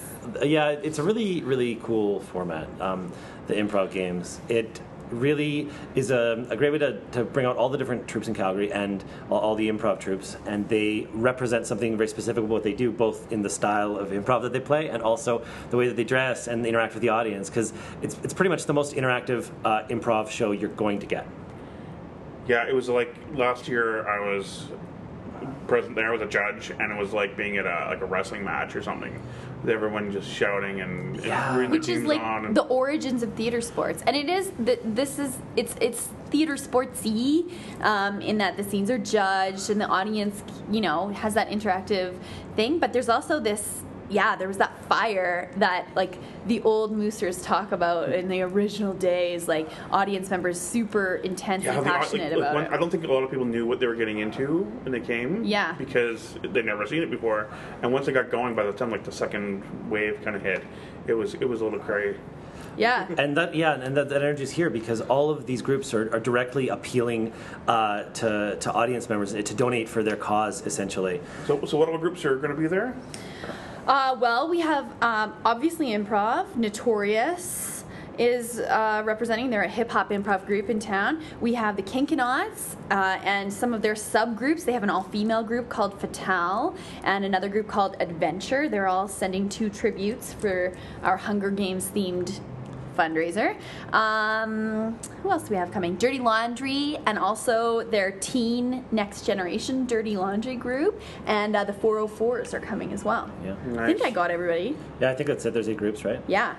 Yeah, 0.43 0.69
it's 0.71 0.99
a 0.99 1.03
really, 1.03 1.43
really 1.43 1.79
cool 1.83 2.21
format, 2.21 2.67
um, 2.81 3.13
the 3.47 3.55
improv 3.55 3.91
games. 3.93 4.41
It 4.49 4.81
really 5.11 5.69
is 5.95 6.11
a, 6.11 6.47
a 6.49 6.57
great 6.57 6.73
way 6.73 6.79
to, 6.79 6.99
to 7.13 7.23
bring 7.25 7.45
out 7.45 7.59
all 7.59 7.69
the 7.69 7.77
different 7.77 8.09
troops 8.09 8.27
in 8.27 8.33
Calgary 8.33 8.73
and 8.73 9.05
all, 9.31 9.39
all 9.41 9.55
the 9.55 9.69
improv 9.69 10.01
troops, 10.01 10.39
and 10.47 10.67
they 10.71 11.07
represent 11.13 11.67
something 11.67 11.95
very 11.99 12.09
specific 12.09 12.39
about 12.39 12.49
what 12.51 12.63
they 12.63 12.73
do, 12.73 12.91
both 12.91 13.31
in 13.31 13.43
the 13.43 13.51
style 13.51 13.97
of 13.99 14.09
improv 14.09 14.41
that 14.43 14.55
they 14.55 14.61
play 14.61 14.89
and 14.89 15.03
also 15.03 15.45
the 15.69 15.77
way 15.77 15.87
that 15.89 15.97
they 15.97 16.05
dress 16.05 16.49
and 16.49 16.65
interact 16.65 16.95
with 16.95 17.03
the 17.03 17.11
audience, 17.11 17.51
because 17.51 17.75
it's, 18.01 18.17
it's 18.25 18.33
pretty 18.33 18.49
much 18.49 18.65
the 18.65 18.73
most 18.73 18.95
interactive 18.97 19.51
uh, 19.67 19.83
improv 19.89 20.31
show 20.31 20.53
you're 20.53 20.71
going 20.71 20.99
to 20.99 21.07
get. 21.07 21.27
Yeah, 22.47 22.67
it 22.69 22.75
was 22.75 22.89
like 22.89 23.15
last 23.35 23.69
year 23.69 24.07
I 24.09 24.21
was 24.35 24.69
present 25.67 25.95
there. 25.95 26.13
with 26.13 26.23
a 26.23 26.27
judge, 26.27 26.71
and 26.71 26.93
it 26.93 26.99
was 26.99 27.13
like 27.13 27.37
being 27.37 27.57
at 27.57 27.67
a 27.67 27.87
like 27.89 28.01
a 28.01 28.07
wrestling 28.07 28.45
match 28.45 28.77
or 28.77 28.83
something. 28.83 29.21
With 29.63 29.71
everyone 29.71 30.13
just 30.13 30.29
shouting 30.31 30.83
and, 30.83 31.17
and 31.17 31.25
Yeah. 31.25 31.57
rooting 31.57 31.71
which 31.71 31.89
is 31.89 32.05
like 32.05 32.21
on. 32.21 32.45
And, 32.47 32.55
the 32.57 32.65
origins 32.65 33.23
of 33.23 33.33
theater 33.33 33.63
sports 33.63 34.03
and 34.07 34.15
it 34.15 34.29
is 34.29 34.53
th- 34.63 34.81
this 34.85 35.19
is 35.19 35.39
it's 35.57 35.75
it's 35.81 36.11
theater 36.29 36.55
sportsy 36.55 37.51
um, 37.81 38.21
in 38.21 38.37
that 38.39 38.59
the 38.59 38.65
scenes 38.65 38.91
are 38.91 38.99
judged 38.99 39.71
and 39.71 39.81
the 39.81 39.87
audience 39.87 40.45
you 40.71 40.83
know 40.83 41.09
has 41.09 41.33
that 41.33 41.49
interactive 41.49 42.15
thing 42.57 42.79
but 42.79 42.93
there's 42.93 43.09
also 43.09 43.41
this 43.41 43.83
yeah 44.11 44.37
there 44.37 44.49
was 44.49 44.59
that 44.59 44.79
fire 44.85 45.51
that 45.57 45.87
like 45.95 46.19
the 46.47 46.61
old 46.63 46.95
moosers 46.97 47.43
talk 47.43 47.73
about 47.73 48.13
in 48.13 48.29
the 48.29 48.43
original 48.43 48.93
days 48.93 49.49
like 49.49 49.69
audience 49.91 50.29
members 50.31 50.61
super 50.61 51.17
intense 51.17 51.65
yeah, 51.65 51.75
the- 51.81 51.83
passionate 51.83 52.33
like, 52.33 52.39
about 52.41 52.55
when- 52.55 52.65
it 52.65 52.73
I 52.73 52.77
don't 52.77 52.91
think 52.91 53.05
a 53.05 53.13
lot 53.13 53.23
of 53.23 53.31
people 53.31 53.47
knew 53.47 53.67
what 53.67 53.81
they 53.81 53.87
were 53.87 53.95
getting 53.95 54.19
into 54.19 54.65
when 54.83 54.93
they 54.93 55.01
came. 55.01 55.45
Yeah. 55.45 55.73
because 55.73 56.37
they'd 56.43 56.65
never 56.65 56.87
seen 56.87 57.03
it 57.03 57.11
before. 57.11 57.49
And 57.83 57.93
once 57.93 58.09
it 58.09 58.13
got 58.13 58.31
going, 58.31 58.55
by 58.55 58.65
the 58.65 58.73
time 58.73 58.91
like 58.91 59.05
the 59.05 59.13
second 59.13 59.63
wave 59.89 60.21
kind 60.25 60.37
of 60.37 60.43
hit, 60.43 60.65
it 61.07 61.15
was 61.15 61.35
it 61.35 61.49
was 61.49 61.61
a 61.61 61.65
little 61.65 61.79
crazy. 61.79 62.19
yeah 62.77 63.07
And 63.19 63.37
that, 63.37 63.55
yeah, 63.55 63.75
and 63.75 63.97
that, 63.97 64.09
that 64.11 64.23
energy 64.23 64.43
is 64.43 64.51
here 64.51 64.71
because 64.71 65.01
all 65.03 65.31
of 65.31 65.47
these 65.47 65.63
groups 65.63 65.95
are, 65.95 66.13
are 66.15 66.21
directly 66.21 66.69
appealing 66.69 67.33
uh, 67.69 68.05
to, 68.21 68.57
to 68.61 68.73
audience 68.73 69.09
members 69.09 69.33
to 69.33 69.55
donate 69.55 69.89
for 69.89 70.03
their 70.03 70.17
cause, 70.17 70.67
essentially. 70.67 71.21
So, 71.47 71.65
so 71.65 71.79
what 71.79 71.89
other 71.89 71.99
groups 71.99 72.25
are 72.25 72.37
going 72.37 72.55
to 72.55 72.61
be 72.61 72.67
there? 72.67 72.95
Uh, 73.87 74.17
well, 74.19 74.49
we 74.49 74.61
have 74.61 74.87
um, 75.03 75.35
obviously 75.45 75.89
improv. 75.89 76.57
Notorious 76.57 77.85
is 78.19 78.61
uh, 78.61 79.03
representing. 79.05 79.51
They're 79.51 79.65
a 79.65 79.69
hip 79.69 79.91
hop 79.91 80.09
improv 80.09 80.47
group 80.47 80.71
in 80.71 80.81
town. 80.81 81.23
We 81.43 81.53
have 81.53 81.77
the 81.77 81.83
Kinkonauts 81.83 82.77
uh, 82.91 83.21
and 83.25 83.53
some 83.53 83.75
of 83.75 83.83
their 83.83 83.93
subgroups. 83.93 84.65
They 84.65 84.73
have 84.73 84.85
an 84.85 84.91
all 84.91 85.03
female 85.03 85.43
group 85.43 85.69
called 85.69 86.01
Fatale 86.01 86.75
and 87.03 87.27
another 87.27 87.51
group 87.51 87.69
called 87.69 87.97
Adventure. 88.01 88.71
They're 88.71 88.89
all 88.89 89.07
sending 89.07 89.51
two 89.51 89.69
tributes 89.69 90.33
for 90.33 90.75
our 91.03 91.19
Hunger 91.19 91.51
Games 91.51 91.91
themed 91.95 92.41
fundraiser. 92.97 93.57
Um, 93.93 94.99
who 95.23 95.31
else 95.31 95.45
do 95.45 95.51
we 95.51 95.57
have 95.57 95.71
coming? 95.71 95.97
Dirty 95.97 96.19
Laundry 96.19 96.99
and 97.07 97.19
also 97.19 97.83
their 97.85 98.13
teen 98.13 98.85
next 98.93 99.27
generation 99.27 99.87
Dirty 99.87 100.17
Laundry 100.17 100.57
group, 100.57 101.01
and 101.27 101.55
uh, 101.57 101.65
the 101.65 101.73
404s 101.73 102.55
are 102.55 102.61
coming 102.61 102.93
as 102.93 103.05
well. 103.05 103.31
Yeah. 103.45 103.57
I 103.79 103.87
think 103.87 104.03
I 104.03 104.11
got 104.11 104.31
everybody. 104.31 104.77
Yeah, 105.01 105.11
I 105.11 105.15
think 105.15 105.29
that's 105.29 105.45
it. 105.45 105.55
There's 105.55 105.69
eight 105.69 105.77
groups, 105.77 106.05
right? 106.05 106.21
Yeah. 106.27 106.57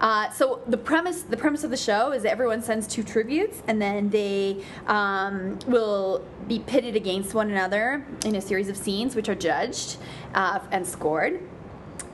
Uh, 0.00 0.30
so 0.30 0.60
the 0.66 0.76
premise 0.76 1.22
the 1.22 1.36
premise 1.36 1.64
of 1.64 1.70
the 1.70 1.76
show 1.76 2.12
is 2.12 2.22
that 2.22 2.32
everyone 2.32 2.62
sends 2.62 2.86
two 2.86 3.02
tributes, 3.02 3.62
and 3.66 3.80
then 3.80 4.10
they 4.10 4.62
um, 4.86 5.58
will 5.66 6.24
be 6.48 6.58
pitted 6.58 6.96
against 6.96 7.34
one 7.34 7.50
another 7.50 8.04
in 8.24 8.36
a 8.36 8.40
series 8.40 8.68
of 8.68 8.76
scenes, 8.76 9.16
which 9.16 9.28
are 9.28 9.34
judged 9.34 9.96
uh, 10.34 10.60
and 10.70 10.86
scored. 10.86 11.40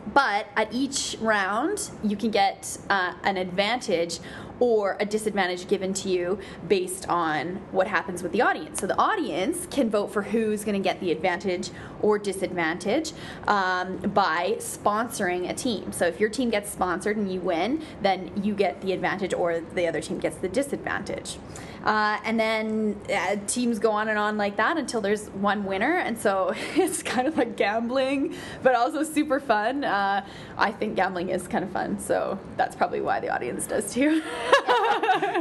But 0.07 0.47
at 0.57 0.73
each 0.73 1.17
round, 1.21 1.91
you 2.03 2.17
can 2.17 2.31
get 2.31 2.79
uh, 2.89 3.15
an 3.23 3.37
advantage 3.37 4.19
or 4.61 4.97
a 5.01 5.07
disadvantage 5.07 5.67
given 5.67 5.93
to 5.95 6.09
you 6.09 6.39
based 6.69 7.09
on 7.09 7.57
what 7.73 7.89
happens 7.89 8.23
with 8.23 8.33
the 8.33 8.43
audience. 8.43 8.81
So 8.81 8.87
the 8.87 8.99
audience 8.99 9.67
can 9.71 9.91
vote 9.91 10.13
for 10.13 10.23
who's 10.23 10.65
going 10.65 10.81
to 10.81 10.87
get 10.87 11.01
the 11.01 11.11
advantage 11.11 11.71
or 12.03 12.19
disadvantage 12.19 13.13
um, 13.49 13.97
by 13.99 14.57
sponsoring 14.59 15.51
a 15.51 15.55
team. 15.55 15.93
So 15.93 16.07
if 16.07 16.21
your 16.21 16.29
team 16.29 16.51
gets 16.51 16.71
sponsored 16.71 17.17
and 17.17 17.33
you 17.33 17.41
win, 17.41 17.83
then 18.03 18.31
you 18.43 18.55
get 18.55 18.81
the 18.83 18.93
advantage 18.93 19.35
or 19.35 19.61
the 19.61 19.87
other 19.87 20.01
team 20.01 20.19
gets 20.19 20.37
the 20.37 20.49
disadvantage. 20.49 21.39
Uh, 21.85 22.19
and 22.25 22.39
then 22.39 23.01
uh, 23.13 23.37
teams 23.47 23.79
go 23.79 23.91
on 23.91 24.09
and 24.09 24.19
on 24.19 24.37
like 24.37 24.57
that 24.57 24.77
until 24.77 25.01
there's 25.01 25.29
one 25.29 25.65
winner. 25.65 25.97
And 25.97 26.19
so 26.19 26.53
it's 26.77 27.03
kind 27.03 27.27
of 27.27 27.37
like 27.37 27.57
gambling, 27.57 28.35
but 28.63 28.75
also 28.75 29.03
super 29.03 29.41
fun. 29.41 29.85
Uh, 29.85 30.25
I 30.59 30.73
think 30.73 30.97
gambling 30.97 31.31
is 31.31 31.49
kind 31.49 31.65
of 31.65 31.71
fun. 31.71 31.99
So 31.99 32.39
that's 32.57 32.77
probably 32.77 33.01
why 33.01 33.21
the 33.21 33.31
audience 33.31 33.67
does 33.67 33.93
too. 33.93 34.23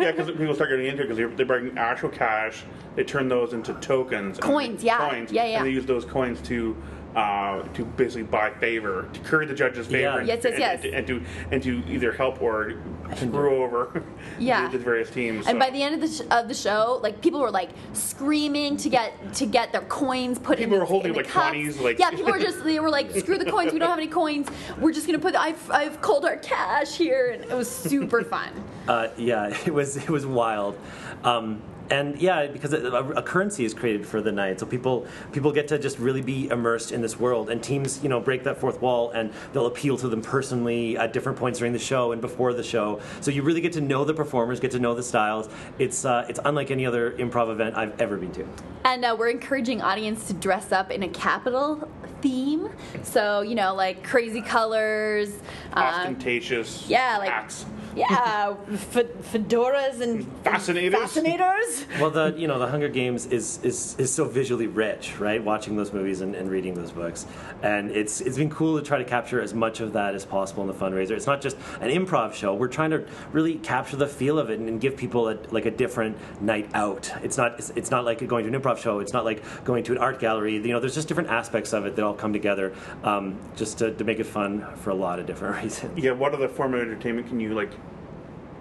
yeah, 0.01 0.11
because 0.11 0.31
people 0.31 0.53
start 0.55 0.69
getting 0.69 0.85
into 0.87 1.03
it 1.03 1.09
because 1.09 1.37
they 1.37 1.43
bring 1.43 1.77
actual 1.77 2.09
cash, 2.09 2.63
they 2.95 3.03
turn 3.03 3.27
those 3.27 3.53
into 3.53 3.73
tokens, 3.75 4.37
Coins, 4.37 4.83
yeah. 4.83 5.09
coins, 5.09 5.31
Yeah, 5.31 5.45
yeah. 5.45 5.57
and 5.57 5.65
they 5.65 5.71
use 5.71 5.85
those 5.85 6.05
coins 6.05 6.41
to 6.43 6.75
uh, 7.15 7.63
to 7.73 7.83
basically 7.85 8.21
buy 8.23 8.51
favor, 8.51 9.09
to 9.13 9.19
curry 9.21 9.45
the 9.47 9.53
judge's 9.53 9.87
favor, 9.87 9.99
Yeah. 10.01 10.17
and, 10.19 10.27
Yes, 10.27 10.41
yes, 10.43 10.53
and- 10.53 10.83
yes. 10.83 10.93
and, 10.93 11.07
to 11.07 11.23
and 11.51 11.63
to 11.63 11.83
either 11.87 12.11
help 12.11 12.39
or 12.41 12.73
screw 13.17 13.63
over 13.63 14.03
Yeah. 14.39 14.67
the, 14.69 14.77
the 14.77 14.83
various 14.83 15.09
teams. 15.09 15.47
And 15.47 15.59
by 15.59 15.69
the 15.69 15.81
end 15.81 15.95
of 15.95 16.01
the, 16.01 16.07
sh- 16.07 16.27
of 16.31 16.47
the 16.47 16.53
show, 16.53 16.99
like 17.03 17.21
people 17.21 17.39
were 17.41 17.51
like 17.51 17.69
screaming 17.93 18.77
to 18.77 18.89
get 18.89 19.33
to 19.35 19.45
get 19.45 19.71
their 19.71 19.81
coins 19.81 20.39
put 20.39 20.59
in. 20.59 20.65
People 20.65 20.77
the- 20.77 20.79
were 20.81 20.85
holding, 20.85 21.09
in 21.09 21.13
the 21.13 21.23
like, 21.23 21.27
cups. 21.27 21.55
20s, 21.55 21.81
like- 21.81 21.99
yeah, 21.99 22.09
people 22.11 22.31
were 22.31 22.39
just 22.39 22.63
they 22.63 22.79
were 22.79 22.89
like, 22.89 23.11
screw 23.15 23.37
the 23.37 23.49
coins. 23.49 23.73
We 23.73 23.79
don't 23.79 23.89
have 23.89 23.97
any 23.99 24.07
coins. 24.07 24.47
We're 24.79 24.93
just 24.93 25.05
gonna 25.07 25.19
put. 25.19 25.35
I've 25.35 25.69
I've 25.71 26.01
called 26.01 26.25
our 26.25 26.37
cash 26.37 26.95
here, 26.97 27.31
and 27.31 27.43
it 27.43 27.53
was 27.55 27.69
super 27.69 28.23
fun. 28.23 28.49
Uh, 28.89 29.07
yeah, 29.17 29.55
it 29.67 29.71
was 29.73 29.97
it 29.97 30.09
was 30.09 30.25
wild. 30.25 30.75
Um, 31.23 31.61
and 31.89 32.19
yeah, 32.21 32.47
because 32.47 32.73
a, 32.73 32.91
a 33.15 33.21
currency 33.21 33.65
is 33.65 33.73
created 33.73 34.05
for 34.05 34.21
the 34.21 34.31
night, 34.31 34.59
so 34.59 34.65
people 34.65 35.07
people 35.31 35.51
get 35.51 35.67
to 35.69 35.79
just 35.79 35.97
really 35.99 36.21
be 36.21 36.47
immersed 36.49 36.91
in 36.91 37.01
this 37.01 37.19
world. 37.19 37.49
And 37.49 37.63
teams, 37.63 38.01
you 38.03 38.09
know, 38.09 38.19
break 38.19 38.43
that 38.43 38.57
fourth 38.57 38.81
wall, 38.81 39.11
and 39.11 39.33
they'll 39.53 39.65
appeal 39.65 39.97
to 39.97 40.07
them 40.07 40.21
personally 40.21 40.97
at 40.97 41.13
different 41.13 41.37
points 41.37 41.59
during 41.59 41.73
the 41.73 41.79
show 41.79 42.11
and 42.11 42.21
before 42.21 42.53
the 42.53 42.63
show. 42.63 42.99
So 43.21 43.31
you 43.31 43.41
really 43.43 43.61
get 43.61 43.73
to 43.73 43.81
know 43.81 44.03
the 44.05 44.13
performers, 44.13 44.59
get 44.59 44.71
to 44.71 44.79
know 44.79 44.93
the 44.93 45.03
styles. 45.03 45.49
It's 45.77 46.05
uh, 46.05 46.25
it's 46.29 46.39
unlike 46.45 46.71
any 46.71 46.85
other 46.85 47.11
improv 47.13 47.51
event 47.51 47.75
I've 47.75 47.99
ever 47.99 48.17
been 48.17 48.31
to. 48.33 48.45
And 48.85 49.03
uh, 49.03 49.15
we're 49.17 49.29
encouraging 49.29 49.81
audience 49.81 50.27
to 50.27 50.33
dress 50.33 50.71
up 50.71 50.91
in 50.91 51.03
a 51.03 51.09
Capitol 51.09 51.89
theme. 52.21 52.69
So 53.03 53.41
you 53.41 53.55
know, 53.55 53.73
like 53.73 54.03
crazy 54.03 54.41
colors. 54.41 55.29
um, 55.73 55.83
ostentatious 55.83 56.87
yeah, 56.87 57.17
like 57.17 57.29
hats. 57.29 57.65
Yeah, 57.95 58.55
f- 58.71 58.93
fedoras 59.31 60.01
and 60.01 60.25
Fascinators? 60.43 60.99
Fascinators. 60.99 61.85
Well, 61.99 62.09
the 62.09 62.33
you 62.37 62.47
know 62.47 62.59
the 62.59 62.67
Hunger 62.67 62.89
Games 62.89 63.25
is 63.27 63.59
is, 63.63 63.95
is 63.97 64.11
so 64.13 64.25
visually 64.25 64.67
rich, 64.67 65.19
right? 65.19 65.43
Watching 65.43 65.75
those 65.75 65.93
movies 65.93 66.21
and, 66.21 66.35
and 66.35 66.49
reading 66.49 66.73
those 66.73 66.91
books, 66.91 67.25
and 67.63 67.91
it's 67.91 68.21
it's 68.21 68.37
been 68.37 68.49
cool 68.49 68.77
to 68.79 68.85
try 68.85 68.97
to 68.97 69.05
capture 69.05 69.41
as 69.41 69.53
much 69.53 69.79
of 69.79 69.93
that 69.93 70.15
as 70.15 70.25
possible 70.25 70.63
in 70.63 70.67
the 70.67 70.73
fundraiser. 70.73 71.11
It's 71.11 71.27
not 71.27 71.41
just 71.41 71.57
an 71.81 71.89
improv 71.89 72.33
show. 72.33 72.53
We're 72.53 72.67
trying 72.67 72.91
to 72.91 73.05
really 73.31 73.55
capture 73.55 73.97
the 73.97 74.07
feel 74.07 74.39
of 74.39 74.49
it 74.49 74.59
and, 74.59 74.69
and 74.69 74.81
give 74.81 74.95
people 74.95 75.29
a, 75.29 75.37
like 75.51 75.65
a 75.65 75.71
different 75.71 76.17
night 76.41 76.69
out. 76.73 77.11
It's 77.23 77.37
not 77.37 77.53
it's, 77.59 77.69
it's 77.71 77.91
not 77.91 78.05
like 78.05 78.25
going 78.27 78.45
to 78.45 78.55
an 78.55 78.61
improv 78.61 78.77
show. 78.77 78.99
It's 78.99 79.13
not 79.13 79.25
like 79.25 79.43
going 79.63 79.83
to 79.85 79.91
an 79.93 79.97
art 79.97 80.19
gallery. 80.19 80.55
You 80.55 80.67
know, 80.69 80.79
there's 80.79 80.95
just 80.95 81.07
different 81.07 81.29
aspects 81.29 81.73
of 81.73 81.85
it 81.85 81.95
that 81.95 82.03
all 82.03 82.13
come 82.13 82.33
together, 82.33 82.73
um, 83.03 83.37
just 83.55 83.77
to, 83.79 83.91
to 83.93 84.03
make 84.03 84.19
it 84.19 84.25
fun 84.25 84.65
for 84.77 84.91
a 84.91 84.95
lot 84.95 85.19
of 85.19 85.25
different 85.25 85.55
reasons. 85.63 85.97
Yeah, 85.97 86.11
what 86.11 86.33
other 86.33 86.47
form 86.47 86.73
of 86.73 86.81
entertainment 86.81 87.27
can 87.27 87.39
you 87.39 87.53
like 87.53 87.71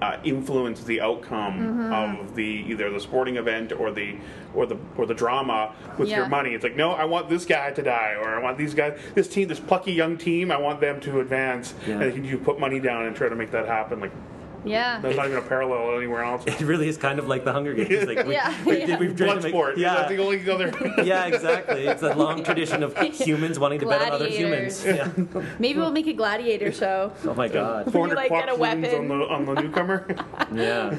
uh, 0.00 0.16
influence 0.24 0.84
the 0.84 1.00
outcome 1.00 1.54
Mm-hmm. 1.58 1.92
of 2.20 2.34
the 2.36 2.42
either 2.68 2.90
the 2.90 3.00
sporting 3.00 3.36
event 3.36 3.72
or 3.72 3.90
the 3.90 4.16
or 4.54 4.64
the 4.66 4.76
or 4.96 5.06
the 5.06 5.14
drama 5.14 5.74
with 5.98 6.08
Yeah. 6.08 6.18
your 6.18 6.28
money? 6.28 6.54
It's 6.54 6.62
like, 6.64 6.76
no, 6.76 6.92
I 6.92 7.04
want 7.04 7.28
this 7.28 7.44
guy 7.44 7.70
to 7.72 7.82
die, 7.82 8.14
or 8.20 8.28
I 8.28 8.42
want 8.42 8.58
these 8.58 8.74
guys, 8.74 8.98
this 9.14 9.28
team, 9.28 9.48
this 9.48 9.60
plucky 9.60 9.92
young 9.92 10.16
team, 10.16 10.50
I 10.50 10.56
want 10.58 10.80
them 10.80 11.00
to 11.00 11.20
advance, 11.20 11.74
Yeah. 11.86 12.00
and 12.02 12.24
you 12.26 12.38
put 12.38 12.60
money 12.60 12.80
down 12.80 13.06
and 13.06 13.16
try 13.16 13.28
to 13.28 13.34
make 13.36 13.50
that 13.50 13.66
happen. 13.66 14.00
Like 14.00 14.12
Yeah. 14.64 15.00
that's 15.00 15.16
not 15.16 15.26
even 15.26 15.38
a 15.38 15.42
parallel 15.42 15.96
anywhere 15.96 16.22
else. 16.22 16.44
It 16.46 16.60
really 16.60 16.88
is 16.88 16.96
kind 16.96 17.18
of 17.18 17.28
like 17.28 17.44
the 17.44 17.52
Hunger 17.52 17.74
Games. 17.74 18.06
Like 18.06 18.26
we, 18.26 18.34
Yeah, 18.38 18.54
we, 18.64 18.78
yeah. 18.84 18.98
we've 18.98 19.16
tried 19.16 19.34
to 19.36 19.40
make- 19.40 19.54
Bloodsport. 19.54 19.76
Yeah, 19.76 19.94
That's 19.94 20.08
the 20.10 20.18
only 20.18 20.50
other. 20.50 20.94
yeah, 21.04 21.26
exactly. 21.26 21.86
It's 21.86 22.02
a 22.02 22.14
long 22.14 22.42
tradition 22.44 22.82
of 22.82 22.96
humans 22.98 23.58
wanting 23.58 23.80
to 23.80 23.86
bet 23.86 24.02
on 24.02 24.12
other 24.12 24.28
humans. 24.28 24.84
Yeah. 24.84 25.10
Maybe 25.58 25.78
we'll 25.78 25.90
make 25.92 26.06
a 26.06 26.12
gladiator 26.12 26.72
show. 26.72 27.12
Oh 27.24 27.34
my 27.34 27.48
god. 27.48 27.90
400 27.92 28.14
like, 28.16 28.30
get 28.30 28.48
a 28.48 28.56
quack 28.56 28.74
wounds 28.74 28.88
on 28.94 29.08
weapon. 29.08 29.18
the 29.18 29.26
on 29.26 29.44
the 29.46 29.54
newcomer. 29.54 30.06
Yeah. 30.52 30.96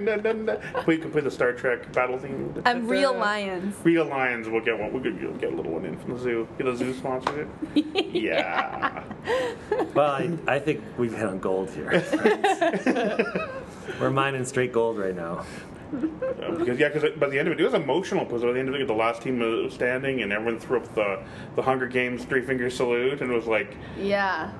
no, 0.00 0.16
no, 0.16 0.32
no. 0.32 0.60
We 0.86 0.98
can 0.98 1.10
play 1.10 1.20
the 1.20 1.30
Star 1.30 1.52
Trek 1.52 1.92
battle 1.92 2.18
theme. 2.18 2.60
And 2.64 2.88
real 2.88 3.14
lions. 3.16 3.74
Real 3.84 4.04
lions. 4.04 4.48
We'll 4.48 4.60
get 4.64 4.78
one. 4.78 4.92
We'll 4.92 5.02
get, 5.02 5.20
we'll 5.20 5.32
get 5.34 5.52
a 5.52 5.56
little 5.56 5.72
one 5.72 5.84
in 5.84 5.98
from 5.98 6.14
the 6.14 6.18
zoo. 6.20 6.48
Get 6.58 6.66
a 6.66 6.76
zoo 6.76 6.92
sponsored 6.94 7.48
it. 7.74 8.14
Yeah. 8.14 9.04
Well, 9.94 10.10
I, 10.10 10.30
I 10.46 10.58
think 10.58 10.82
we've 10.96 11.12
hit 11.14 11.26
on 11.26 11.38
gold 11.38 11.70
here. 11.70 12.00
We're 14.00 14.10
mining 14.10 14.44
straight 14.44 14.72
gold 14.72 14.98
right 14.98 15.14
now. 15.14 15.44
Uh, 15.92 16.50
because 16.58 16.78
yeah, 16.78 16.88
because 16.88 17.18
by 17.18 17.28
the 17.28 17.38
end 17.38 17.48
of 17.48 17.52
it, 17.54 17.60
it 17.60 17.64
was 17.64 17.74
emotional. 17.74 18.24
Because 18.24 18.42
by 18.42 18.52
the 18.52 18.58
end 18.58 18.68
of 18.68 18.74
it, 18.74 18.86
the 18.86 18.92
last 18.92 19.22
team 19.22 19.38
was 19.38 19.72
standing, 19.72 20.22
and 20.22 20.32
everyone 20.32 20.60
threw 20.60 20.78
up 20.78 20.94
the 20.94 21.22
the 21.56 21.62
Hunger 21.62 21.86
Games 21.86 22.24
three 22.24 22.42
finger 22.42 22.68
salute, 22.68 23.22
and 23.22 23.30
it 23.30 23.34
was 23.34 23.46
like 23.46 23.74
Yeah. 23.96 24.52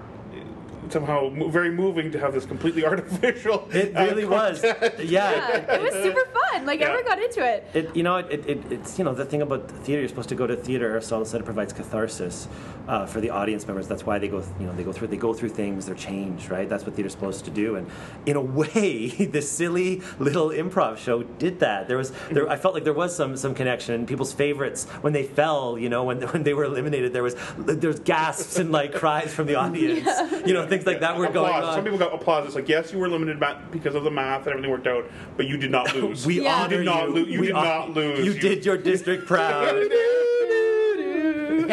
Somehow 0.91 1.31
very 1.51 1.71
moving 1.71 2.11
to 2.13 2.19
have 2.19 2.33
this 2.35 2.45
completely 2.47 2.85
artificial. 2.93 3.69
It 3.73 3.97
uh, 3.97 4.05
really 4.05 4.25
was. 4.25 4.63
Yeah. 4.63 4.91
Yeah. 4.99 5.75
It 5.75 5.83
was 5.83 5.93
super 5.95 6.25
fun. 6.27 6.67
Like 6.67 6.81
Yeah. 6.81 6.87
everyone 6.87 7.05
got 7.07 7.23
into 7.23 7.45
it. 7.45 7.67
It, 7.75 7.97
you 7.97 8.03
know, 8.03 8.17
it, 8.17 8.27
it, 8.31 8.47
it, 8.49 8.73
it's 8.73 8.99
you 8.99 9.05
know 9.05 9.15
the 9.15 9.25
thing 9.25 9.43
about 9.43 9.71
theater. 9.71 10.01
You're 10.01 10.09
supposed 10.09 10.29
to 10.31 10.35
go 10.35 10.47
to 10.47 10.57
theater. 10.57 10.89
Aristotle 10.91 11.25
said 11.25 11.41
it 11.41 11.45
provides 11.45 11.73
catharsis 11.73 12.49
uh, 12.89 13.07
for 13.07 13.21
the 13.21 13.31
audience 13.31 13.67
members. 13.67 13.87
That's 13.89 14.05
why 14.07 14.19
they 14.19 14.29
go. 14.29 14.43
You 14.61 14.67
know, 14.67 14.75
they 14.75 14.85
go 14.85 14.93
through. 14.93 15.09
They 15.09 15.17
go 15.17 15.33
through 15.35 15.51
things. 15.51 15.87
They're 15.87 15.95
changed, 15.95 16.51
right? 16.51 16.69
That's 16.69 16.85
what 16.85 16.95
theater's 16.95 17.13
supposed 17.13 17.45
to 17.47 17.51
do. 17.51 17.77
And 17.77 17.87
in 18.27 18.37
a 18.37 18.41
way, 18.41 19.09
this 19.37 19.51
silly 19.51 20.03
little 20.19 20.49
improv 20.51 20.97
show 20.99 21.23
did 21.23 21.61
that. 21.61 21.89
There 21.89 21.97
was. 21.99 22.13
There, 22.31 22.49
I 22.49 22.57
felt 22.57 22.75
like 22.75 22.85
there 22.85 22.93
was 22.95 23.15
some 23.15 23.37
some 23.37 23.55
connection. 23.55 24.07
People's 24.07 24.33
favorites 24.33 24.87
when 25.03 25.13
they 25.13 25.25
fell. 25.25 25.79
You 25.79 25.89
know, 25.89 26.05
when 26.05 26.21
when 26.33 26.43
they 26.43 26.55
were 26.55 26.65
eliminated, 26.65 27.13
there 27.13 27.23
was 27.23 27.37
there's 27.59 28.01
gasps 28.01 28.59
and 28.59 28.73
like 28.73 28.95
cries 28.95 29.33
from 29.35 29.47
the 29.47 29.55
audience. 29.57 30.09
You 30.47 30.55
know, 30.55 30.67
things 30.67 30.78
like 30.87 31.01
that 31.01 31.17
were 31.17 31.29
going 31.29 31.47
applause. 31.51 31.65
on. 31.65 31.75
Some 31.75 31.85
people 31.85 31.99
got 31.99 32.15
applause. 32.15 32.47
It's 32.47 32.55
like, 32.55 32.69
yes, 32.69 32.93
you 32.93 32.99
were 32.99 33.09
limited 33.09 33.43
because 33.71 33.95
of 33.95 34.05
the 34.05 34.11
math 34.11 34.41
and 34.43 34.49
everything 34.49 34.71
worked 34.71 34.87
out, 34.87 35.05
but 35.37 35.47
you 35.47 35.57
did 35.57 35.71
not 35.71 35.95
lose. 35.97 36.27
we 36.27 36.43
Yeah. 36.43 36.55
honor 36.65 36.73
You 36.73 36.79
did 36.79 36.85
not 36.87 37.09
you. 37.09 37.15
lo- 37.15 37.21
you 37.27 37.41
We 37.41 37.47
did 37.49 37.53
not 37.55 37.91
lose. 37.91 38.19
You 38.27 38.33
You- 38.33 38.41
did 38.41 38.65
your 38.67 38.77
district 38.77 39.27
proud. 39.27 39.77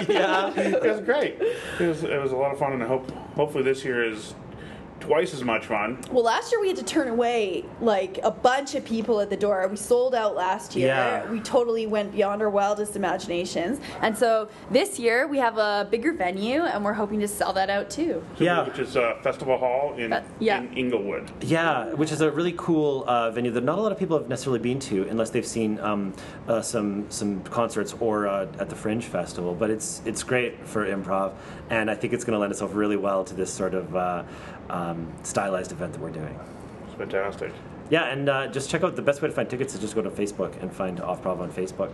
yeah. 0.09 0.51
it 0.55 0.83
was 0.83 0.99
great. 1.01 1.37
It 1.79 1.87
was 1.87 2.03
it 2.03 2.21
was 2.21 2.31
a 2.31 2.35
lot 2.35 2.51
of 2.51 2.59
fun, 2.59 2.73
and 2.73 2.83
I 2.83 2.87
hope 2.87 3.09
hopefully 3.35 3.63
this 3.63 3.83
year 3.85 4.03
is 4.03 4.33
twice 5.05 5.33
as 5.33 5.43
much 5.43 5.65
fun. 5.67 5.99
Well, 6.11 6.23
last 6.23 6.51
year 6.51 6.59
we 6.59 6.67
had 6.67 6.77
to 6.77 6.83
turn 6.83 7.07
away 7.07 7.63
like 7.79 8.19
a 8.23 8.31
bunch 8.31 8.73
of 8.75 8.83
people 8.83 9.19
at 9.21 9.29
the 9.29 9.37
door. 9.37 9.67
We 9.67 9.77
sold 9.77 10.15
out 10.15 10.35
last 10.35 10.75
year. 10.75 10.87
Yeah. 10.87 11.29
We 11.31 11.39
totally 11.41 11.85
went 11.85 12.11
beyond 12.11 12.41
our 12.41 12.49
wildest 12.49 12.95
imaginations. 12.95 13.79
And 14.01 14.17
so 14.17 14.49
this 14.71 14.97
year 14.99 15.27
we 15.27 15.37
have 15.37 15.57
a 15.57 15.87
bigger 15.91 16.13
venue, 16.13 16.61
and 16.63 16.83
we're 16.83 16.93
hoping 16.93 17.19
to 17.19 17.27
sell 17.27 17.53
that 17.53 17.69
out 17.69 17.89
too. 17.89 18.23
Yeah. 18.39 18.65
which 18.65 18.79
is 18.79 18.97
uh, 18.97 19.17
Festival 19.21 19.57
Hall 19.57 19.93
in, 19.97 20.11
Uh, 20.11 20.23
yeah. 20.39 20.59
in 20.59 20.73
Inglewood. 20.75 21.29
Yeah, 21.41 21.93
which 21.93 22.11
is 22.11 22.21
a 22.21 22.31
really 22.31 22.53
cool 22.57 23.03
uh, 23.07 23.29
venue 23.31 23.51
that 23.51 23.63
not 23.63 23.77
a 23.77 23.81
lot 23.81 23.91
of 23.91 23.99
people 23.99 24.17
have 24.17 24.27
necessarily 24.27 24.59
been 24.59 24.79
to 24.79 25.07
unless 25.09 25.29
they've 25.29 25.45
seen 25.45 25.79
um, 25.79 26.13
uh, 26.47 26.61
some 26.61 27.05
some 27.09 27.41
concerts 27.43 27.93
or 27.99 28.27
uh, 28.27 28.47
at 28.59 28.69
the 28.69 28.75
Fringe 28.75 29.03
Festival. 29.05 29.53
But 29.53 29.69
it's 29.69 30.01
it's 30.05 30.23
great 30.23 30.65
for 30.67 30.85
improv, 30.87 31.33
and 31.69 31.91
I 31.91 31.95
think 31.95 32.13
it's 32.13 32.23
going 32.23 32.33
to 32.35 32.39
lend 32.39 32.51
itself 32.51 32.73
really 32.73 32.97
well 32.97 33.23
to 33.25 33.33
this 33.35 33.51
sort 33.51 33.73
of 33.73 33.95
uh, 33.95 34.23
um, 34.95 35.13
stylized 35.23 35.71
event 35.71 35.93
that 35.93 36.01
we're 36.01 36.09
doing. 36.09 36.37
It's 36.87 36.95
fantastic. 36.95 37.51
Yeah, 37.89 38.05
and 38.05 38.27
uh, 38.29 38.47
just 38.47 38.69
check 38.69 38.83
out 38.83 38.95
the 38.95 39.01
best 39.01 39.21
way 39.21 39.27
to 39.27 39.33
find 39.33 39.49
tickets 39.49 39.75
is 39.75 39.79
just 39.81 39.93
go 39.95 40.01
to 40.01 40.09
Facebook 40.09 40.59
and 40.61 40.73
find 40.73 40.99
Off 40.99 41.21
Prov 41.21 41.39
on 41.41 41.51
Facebook. 41.51 41.93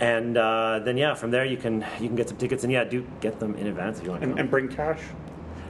And 0.00 0.36
uh, 0.36 0.80
then 0.84 0.96
yeah, 0.96 1.14
from 1.14 1.30
there 1.30 1.44
you 1.44 1.56
can 1.56 1.84
you 2.00 2.06
can 2.08 2.16
get 2.16 2.28
some 2.28 2.38
tickets 2.38 2.64
and 2.64 2.72
yeah, 2.72 2.84
do 2.84 3.06
get 3.20 3.38
them 3.40 3.54
in 3.56 3.66
advance 3.66 3.98
if 3.98 4.04
you 4.04 4.10
want 4.10 4.22
And, 4.22 4.32
come. 4.32 4.38
and 4.40 4.50
bring 4.50 4.68
cash. 4.68 5.00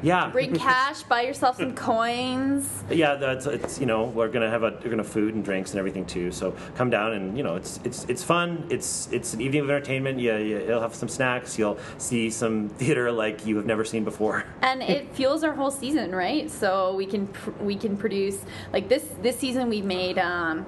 Yeah, 0.03 0.29
Bring 0.33 0.55
cash, 0.55 1.03
buy 1.05 1.23
yourself 1.23 1.57
some 1.57 1.75
coins. 1.75 2.83
Yeah, 2.91 3.15
that's 3.15 3.47
it's 3.47 3.79
you 3.81 3.87
know 3.87 4.05
we're 4.05 4.29
gonna 4.29 4.51
have 4.51 4.63
a 4.63 4.79
we're 4.83 4.91
gonna 4.91 5.05
food 5.05 5.35
and 5.35 5.45
drinks 5.45 5.71
and 5.71 5.79
everything 5.79 6.05
too. 6.05 6.33
So 6.33 6.55
come 6.75 6.91
down 6.91 7.13
and 7.13 7.37
you 7.37 7.43
know 7.45 7.57
it's 7.57 7.81
it's 7.85 8.05
it's 8.05 8.23
fun. 8.23 8.67
It's 8.71 9.09
it's 9.13 9.35
an 9.35 9.41
evening 9.41 9.63
of 9.63 9.71
entertainment. 9.71 10.19
Yeah, 10.19 10.39
yeah, 10.39 10.59
you'll 10.59 10.81
have 10.81 10.95
some 10.95 11.09
snacks. 11.09 11.59
You'll 11.59 11.79
see 11.99 12.31
some 12.31 12.69
theater 12.81 13.11
like 13.13 13.47
you 13.47 13.57
have 13.57 13.67
never 13.67 13.85
seen 13.85 14.05
before. 14.05 14.45
and 14.63 14.83
it 14.95 15.15
fuels 15.15 15.45
our 15.45 15.53
whole 15.53 15.71
season, 15.71 16.13
right? 16.15 16.51
So 16.51 16.95
we 16.97 17.07
can 17.07 17.27
pr- 17.29 17.51
we 17.61 17.77
can 17.77 17.97
produce 17.97 18.45
like 18.73 18.89
this 18.89 19.05
this 19.23 19.39
season 19.39 19.69
we 19.69 19.83
made. 19.83 20.19
Um, 20.19 20.67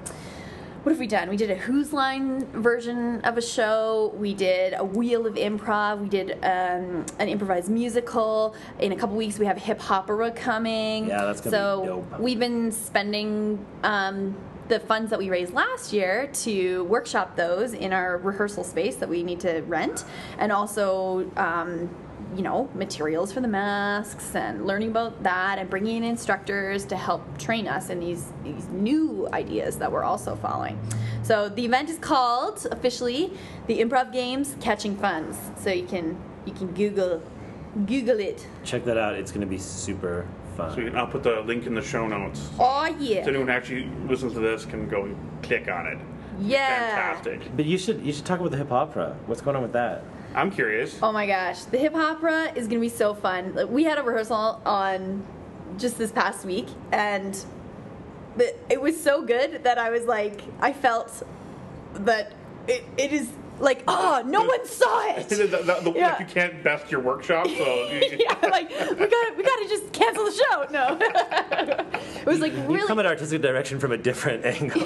what 0.85 0.91
have 0.91 0.99
we 0.99 1.07
done? 1.07 1.29
We 1.31 1.35
did 1.35 1.49
a 1.49 1.55
Whose 1.55 1.93
Line 1.93 2.45
version 2.61 3.19
of 3.21 3.39
a 3.39 3.41
show. 3.41 4.13
We 4.17 4.35
did 4.35 4.75
a 4.77 4.85
Wheel 4.85 5.25
of 5.25 5.33
Improv. 5.33 5.99
We 5.99 6.07
did 6.07 6.33
um, 6.43 7.07
an 7.17 7.27
improvised 7.27 7.71
musical. 7.71 8.55
In 8.77 8.91
a 8.91 8.95
couple 8.95 9.15
weeks, 9.15 9.39
we 9.39 9.47
have 9.47 9.57
Hip 9.57 9.89
Opera 9.89 10.29
coming. 10.29 11.07
Yeah, 11.07 11.25
that's 11.25 11.41
gonna 11.41 11.57
so 11.57 11.81
be 11.81 11.87
dope. 11.87 12.19
we've 12.19 12.39
been 12.39 12.71
spending. 12.71 13.65
Um, 13.83 14.37
the 14.67 14.79
funds 14.79 15.11
that 15.11 15.19
we 15.19 15.29
raised 15.29 15.53
last 15.53 15.93
year 15.93 16.25
to 16.33 16.85
workshop 16.85 17.35
those 17.35 17.73
in 17.73 17.93
our 17.93 18.17
rehearsal 18.17 18.63
space 18.63 18.95
that 18.95 19.07
we 19.07 19.21
need 19.21 19.39
to 19.39 19.61
rent, 19.67 20.05
and 20.39 20.51
also 20.51 21.31
um, 21.37 21.87
you 22.35 22.41
know, 22.41 22.69
materials 22.75 23.31
for 23.31 23.39
the 23.39 23.47
masks 23.47 24.35
and 24.35 24.65
learning 24.65 24.89
about 24.89 25.23
that 25.23 25.57
and 25.57 25.69
bringing 25.69 25.97
in 25.97 26.03
instructors 26.03 26.85
to 26.85 26.97
help 26.97 27.37
train 27.37 27.67
us 27.67 27.89
in 27.89 27.99
these, 27.99 28.31
these 28.43 28.67
new 28.69 29.27
ideas 29.31 29.77
that 29.77 29.91
we're 29.91 30.03
also 30.03 30.35
following. 30.35 30.77
So 31.23 31.49
the 31.49 31.65
event 31.65 31.89
is 31.89 31.97
called 31.97 32.67
officially 32.71 33.33
the 33.67 33.79
Improv 33.79 34.13
Games 34.13 34.55
Catching 34.59 34.95
Funds. 34.95 35.37
So 35.57 35.71
you 35.71 35.85
can 35.85 36.17
you 36.45 36.53
can 36.53 36.67
Google 36.73 37.23
Google 37.87 38.19
it. 38.19 38.45
Check 38.63 38.85
that 38.85 38.97
out. 38.97 39.15
It's 39.15 39.31
gonna 39.31 39.45
be 39.45 39.57
super 39.57 40.27
fun. 40.55 40.75
So 40.75 40.97
I'll 40.97 41.07
put 41.07 41.23
the 41.23 41.41
link 41.41 41.65
in 41.65 41.73
the 41.73 41.81
show 41.81 42.07
notes. 42.07 42.49
Oh 42.59 42.85
yeah. 42.99 43.23
So 43.23 43.29
anyone 43.29 43.47
who 43.47 43.53
actually 43.53 43.89
listens 44.07 44.33
to 44.33 44.39
this 44.39 44.65
can 44.65 44.87
go 44.87 45.05
and 45.05 45.17
click 45.41 45.67
on 45.69 45.87
it. 45.87 45.97
Yeah. 46.39 46.67
Fantastic. 46.95 47.55
But 47.55 47.65
you 47.65 47.77
should 47.77 48.05
you 48.05 48.13
should 48.13 48.25
talk 48.25 48.39
about 48.39 48.51
the 48.51 48.57
hip 48.57 48.71
opera. 48.71 49.17
What's 49.25 49.41
going 49.41 49.55
on 49.55 49.63
with 49.63 49.73
that? 49.73 50.03
I'm 50.35 50.51
curious. 50.51 50.99
Oh 51.01 51.11
my 51.11 51.25
gosh, 51.25 51.63
the 51.63 51.77
hip 51.77 51.95
opera 51.95 52.51
is 52.55 52.67
gonna 52.67 52.81
be 52.81 52.89
so 52.89 53.13
fun. 53.13 53.55
Like, 53.55 53.69
We 53.69 53.83
had 53.85 53.97
a 53.97 54.03
rehearsal 54.03 54.61
on 54.65 55.23
just 55.77 55.97
this 55.97 56.11
past 56.11 56.45
week, 56.45 56.67
and 56.91 57.35
it 58.69 58.81
was 58.81 59.01
so 59.01 59.23
good 59.25 59.63
that 59.63 59.77
I 59.77 59.89
was 59.89 60.03
like, 60.05 60.41
I 60.59 60.73
felt 60.73 61.23
that 61.93 62.33
it, 62.67 62.83
it 62.97 63.13
is 63.13 63.29
like, 63.59 63.83
oh, 63.87 64.21
no 64.25 64.43
one 64.43 64.65
saw 64.67 65.15
it. 65.15 65.29
The- 65.29 65.35
the- 65.47 65.79
the- 65.89 65.93
Yeah. 65.95 66.09
Like 66.11 66.19
you 66.19 66.25
can't 66.25 66.61
best 66.61 66.91
your 66.91 66.99
workshop, 66.99 67.47
so 67.47 67.53
yeah, 67.91 68.35
like 68.51 68.69
we 68.69 69.07
gotta 69.07 69.33
we 69.37 69.43
got 69.43 69.55
to 69.59 69.67
just 69.69 69.93
cancel 69.93 70.25
the 70.25 70.31
show. 70.33 70.65
No, 70.71 70.97
it 72.19 72.25
was 72.25 72.39
like 72.41 72.51
really. 72.67 72.81
You 72.81 72.87
come 72.87 72.99
at 72.99 73.05
artistic 73.05 73.41
direction 73.41 73.79
from 73.79 73.93
a 73.93 73.97
different 73.97 74.43
angle. 74.43 74.81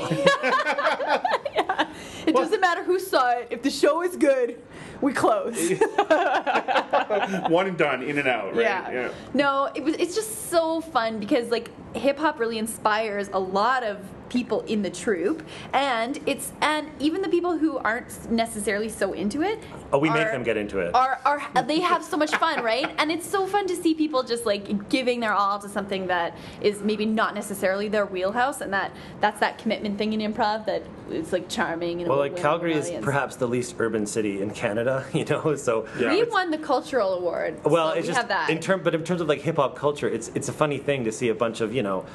It 2.29 2.35
doesn't 2.35 2.61
matter 2.61 2.83
who 2.83 2.99
saw 2.99 3.31
it. 3.31 3.47
If 3.49 3.63
the 3.63 3.69
show 3.69 4.03
is 4.03 4.15
good, 4.15 4.61
we 5.01 5.13
close. 5.13 5.71
one 7.49 7.67
and 7.67 7.77
done, 7.77 8.03
in 8.03 8.17
and 8.17 8.27
out, 8.27 8.55
right? 8.55 8.61
Yeah. 8.61 9.11
No, 9.33 9.69
it 9.73 9.83
was. 9.83 9.95
It's 9.95 10.15
just 10.15 10.49
so 10.49 10.81
fun 10.81 11.19
because 11.19 11.49
like 11.49 11.69
hip 11.95 12.19
hop 12.19 12.39
really 12.39 12.57
inspires 12.57 13.29
a 13.33 13.39
lot 13.39 13.83
of 13.83 13.97
people 14.29 14.61
in 14.61 14.81
the 14.81 14.89
troupe, 14.89 15.43
and 15.73 16.19
it's 16.25 16.51
and 16.61 16.89
even 16.99 17.21
the 17.21 17.29
people 17.29 17.57
who 17.57 17.77
aren't 17.77 18.31
necessarily 18.31 18.89
so 18.89 19.13
into 19.13 19.41
it. 19.41 19.59
Oh, 19.91 19.97
we 19.97 20.09
make 20.09 20.31
them 20.31 20.43
get 20.43 20.57
into 20.57 20.79
it. 20.79 20.93
Are, 20.93 21.19
are 21.25 21.63
they 21.63 21.79
have 21.79 22.03
so 22.03 22.15
much 22.15 22.33
fun, 22.35 22.63
right? 22.63 22.93
And 22.97 23.11
it's 23.11 23.27
so 23.27 23.47
fun 23.47 23.67
to 23.67 23.75
see 23.75 23.93
people 23.93 24.23
just 24.23 24.45
like 24.45 24.89
giving 24.89 25.19
their 25.19 25.33
all 25.33 25.59
to 25.59 25.67
something 25.69 26.07
that 26.07 26.35
is 26.61 26.81
maybe 26.81 27.05
not 27.05 27.35
necessarily 27.35 27.89
their 27.89 28.05
wheelhouse, 28.05 28.61
and 28.61 28.71
that 28.73 28.91
that's 29.19 29.39
that 29.39 29.57
commitment 29.57 29.97
thing 29.97 30.13
in 30.13 30.33
improv 30.33 30.65
that 30.65 30.83
is 31.09 31.33
like 31.33 31.49
charming. 31.49 32.01
And 32.01 32.09
Well, 32.09 32.19
like 32.19 32.37
Calgary 32.37 32.73
is 32.73 32.91
perhaps 33.01 33.35
the 33.35 33.47
least 33.47 33.75
urban 33.79 34.05
city 34.05 34.41
in 34.41 34.51
Canada, 34.51 35.05
you 35.13 35.25
know. 35.25 35.55
So 35.55 35.87
Yeah. 35.99 36.11
We 36.11 36.23
won 36.23 36.51
the 36.51 36.57
cultural 36.57 37.13
award. 37.13 37.63
Well, 37.63 37.91
so 37.91 37.97
it's 37.97 38.07
we 38.07 38.13
just 38.13 38.19
have 38.19 38.29
that. 38.29 38.49
in 38.49 38.59
term, 38.59 38.83
but 38.83 38.93
in 38.93 39.03
terms 39.03 39.21
of 39.21 39.27
like 39.27 39.41
hip 39.41 39.55
hop 39.57 39.75
culture, 39.75 40.07
it's 40.07 40.29
it's 40.35 40.49
a 40.49 40.53
funny 40.53 40.77
thing 40.77 41.03
to 41.05 41.11
see 41.11 41.29
a 41.29 41.35
bunch 41.35 41.61
of 41.61 41.73
you 41.73 41.83
know 41.83 42.05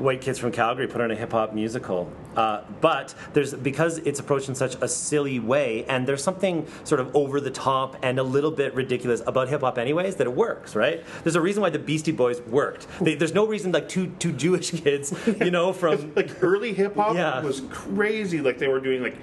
white 0.00 0.20
kids 0.20 0.38
from 0.38 0.52
Calgary 0.52 0.86
put 0.86 1.00
on 1.00 1.10
a 1.10 1.14
hip 1.14 1.32
hop 1.32 1.52
musical. 1.52 2.10
Uh, 2.36 2.60
but 2.80 3.14
there's 3.32 3.54
because 3.54 3.98
it's 3.98 4.20
approached 4.20 4.48
in 4.48 4.54
such 4.54 4.74
a 4.82 4.88
silly 4.88 5.38
way, 5.40 5.84
and 5.88 6.06
there's 6.06 6.22
something 6.22 6.66
sort 6.84 7.00
of 7.00 7.14
over 7.16 7.40
the 7.40 7.50
top 7.50 7.96
and 8.02 8.18
a 8.18 8.22
little 8.22 8.50
bit 8.50 8.74
ridiculous 8.74 9.22
about 9.26 9.48
hip 9.48 9.62
hop, 9.62 9.78
anyways, 9.78 10.16
that 10.16 10.26
it 10.26 10.32
works, 10.34 10.76
right? 10.76 11.02
There's 11.22 11.36
a 11.36 11.40
reason 11.40 11.62
why 11.62 11.70
the 11.70 11.78
Beastie 11.78 12.12
Boys 12.12 12.40
worked. 12.42 12.86
They, 13.00 13.14
there's 13.14 13.34
no 13.34 13.46
reason 13.46 13.72
like 13.72 13.88
two 13.88 14.08
two 14.18 14.32
Jewish 14.32 14.70
kids, 14.82 15.14
you 15.40 15.50
know, 15.50 15.72
from 15.72 16.12
like 16.14 16.42
early 16.42 16.72
hip 16.74 16.94
hop 16.96 17.14
Yeah. 17.14 17.40
was 17.42 17.62
crazy. 17.70 18.40
Like 18.40 18.58
they 18.58 18.68
were 18.68 18.80
doing 18.80 19.02
like 19.02 19.16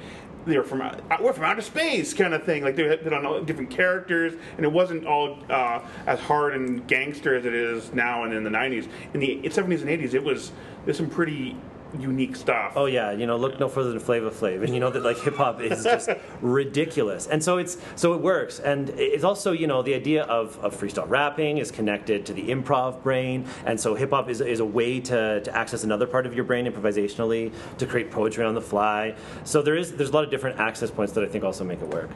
they 0.45 0.57
were 0.57 0.63
from 0.63 0.79
we're 1.21 1.33
from 1.33 1.43
outer 1.43 1.61
space 1.61 2.13
kind 2.13 2.33
of 2.33 2.43
thing. 2.43 2.63
Like 2.63 2.75
they 2.75 2.83
had 2.83 3.11
on 3.11 3.45
different 3.45 3.69
characters, 3.69 4.33
and 4.57 4.65
it 4.65 4.71
wasn't 4.71 5.05
all 5.05 5.39
uh, 5.49 5.81
as 6.05 6.19
hard 6.19 6.53
and 6.55 6.87
gangster 6.87 7.35
as 7.35 7.45
it 7.45 7.53
is 7.53 7.93
now 7.93 8.23
and 8.23 8.33
in 8.33 8.43
the 8.43 8.49
'90s. 8.49 8.87
In 9.13 9.19
the 9.19 9.41
'70s 9.43 9.81
and 9.81 9.89
'80s, 9.89 10.13
it 10.13 10.23
was 10.23 10.51
there's 10.85 10.97
some 10.97 11.09
pretty 11.09 11.55
unique 11.99 12.35
stuff. 12.35 12.73
Oh 12.75 12.85
yeah, 12.85 13.11
you 13.11 13.25
know, 13.25 13.37
look 13.37 13.59
no 13.59 13.69
further 13.69 13.91
than 13.91 13.99
Flavor 13.99 14.29
Flav, 14.29 14.63
and 14.63 14.73
you 14.73 14.79
know 14.79 14.89
that 14.89 15.03
like 15.03 15.17
hip 15.23 15.35
hop 15.35 15.61
is 15.61 15.83
just 15.83 16.09
ridiculous, 16.41 17.27
and 17.27 17.43
so 17.43 17.57
it's 17.57 17.77
so 17.95 18.13
it 18.13 18.21
works, 18.21 18.59
and 18.59 18.89
it's 18.91 19.23
also 19.23 19.51
you 19.51 19.67
know 19.67 19.81
the 19.81 19.93
idea 19.93 20.23
of, 20.23 20.57
of 20.63 20.75
freestyle 20.79 21.09
rapping 21.09 21.57
is 21.57 21.71
connected 21.71 22.25
to 22.25 22.33
the 22.33 22.49
improv 22.49 23.01
brain, 23.03 23.45
and 23.65 23.79
so 23.79 23.95
hip 23.95 24.11
hop 24.11 24.29
is, 24.29 24.41
is 24.41 24.59
a 24.59 24.65
way 24.65 24.99
to, 24.99 25.41
to 25.41 25.55
access 25.55 25.83
another 25.83 26.07
part 26.07 26.25
of 26.25 26.33
your 26.33 26.43
brain 26.43 26.65
improvisationally 26.65 27.51
to 27.77 27.85
create 27.85 28.11
poetry 28.11 28.43
on 28.43 28.55
the 28.55 28.61
fly. 28.61 29.15
So 29.43 29.61
there 29.61 29.75
is 29.75 29.93
there's 29.93 30.09
a 30.09 30.13
lot 30.13 30.23
of 30.23 30.31
different 30.31 30.59
access 30.59 30.91
points 30.91 31.13
that 31.13 31.23
I 31.23 31.27
think 31.27 31.43
also 31.43 31.63
make 31.63 31.81
it 31.81 31.87
work. 31.87 32.09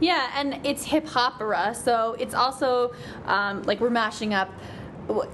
Yeah, 0.00 0.32
and 0.34 0.58
it's 0.66 0.84
hip 0.84 1.06
hopera, 1.06 1.76
so 1.76 2.16
it's 2.18 2.34
also 2.34 2.92
um, 3.26 3.62
like 3.62 3.80
we're 3.80 3.90
mashing 3.90 4.34
up 4.34 4.50
w- 4.50 4.62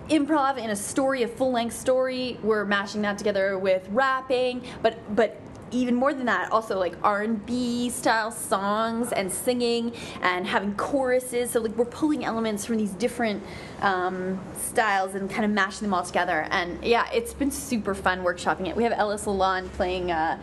improv 0.08 0.58
in 0.58 0.70
a 0.70 0.76
story, 0.76 1.22
a 1.22 1.28
full 1.28 1.52
length 1.52 1.76
story. 1.76 2.38
We're 2.42 2.64
mashing 2.64 3.02
that 3.02 3.18
together 3.18 3.58
with 3.58 3.86
rapping, 3.90 4.64
but 4.82 4.98
but 5.14 5.40
even 5.70 5.94
more 5.94 6.14
than 6.14 6.24
that, 6.24 6.50
also 6.50 6.78
like 6.78 6.94
R 7.02 7.22
and 7.22 7.44
B 7.44 7.90
style 7.90 8.30
songs 8.30 9.12
and 9.12 9.30
singing 9.30 9.92
and 10.22 10.46
having 10.46 10.74
choruses. 10.76 11.50
So 11.50 11.60
like 11.60 11.76
we're 11.76 11.84
pulling 11.84 12.24
elements 12.24 12.64
from 12.64 12.78
these 12.78 12.92
different 12.92 13.42
um, 13.82 14.40
styles 14.56 15.14
and 15.14 15.28
kind 15.28 15.44
of 15.44 15.50
mashing 15.50 15.82
them 15.82 15.92
all 15.92 16.04
together. 16.04 16.46
And 16.50 16.82
yeah, 16.82 17.06
it's 17.12 17.34
been 17.34 17.50
super 17.50 17.94
fun 17.94 18.24
workshopping 18.24 18.68
it. 18.68 18.76
We 18.76 18.84
have 18.84 18.92
Ellis 18.92 19.24
Lalonde 19.26 19.70
playing. 19.72 20.10
Uh, 20.10 20.38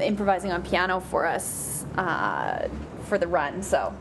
improvising 0.00 0.52
on 0.52 0.62
piano 0.62 1.00
for 1.00 1.26
us 1.26 1.84
uh, 1.96 2.68
for 3.04 3.18
the 3.18 3.26
run. 3.26 3.62
So, 3.62 3.94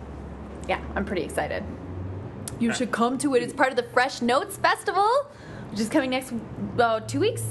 yeah, 0.67 0.81
I'm 0.95 1.05
pretty 1.05 1.23
excited. 1.23 1.63
You 2.61 2.71
should 2.71 2.91
come 2.91 3.17
to 3.17 3.33
it. 3.33 3.41
It's 3.41 3.53
part 3.53 3.71
of 3.71 3.75
the 3.75 3.81
Fresh 3.81 4.21
Notes 4.21 4.55
Festival, 4.55 5.09
which 5.71 5.79
is 5.79 5.89
coming 5.89 6.11
next 6.11 6.31
uh, 6.77 6.99
two 6.99 7.19
weeks. 7.19 7.41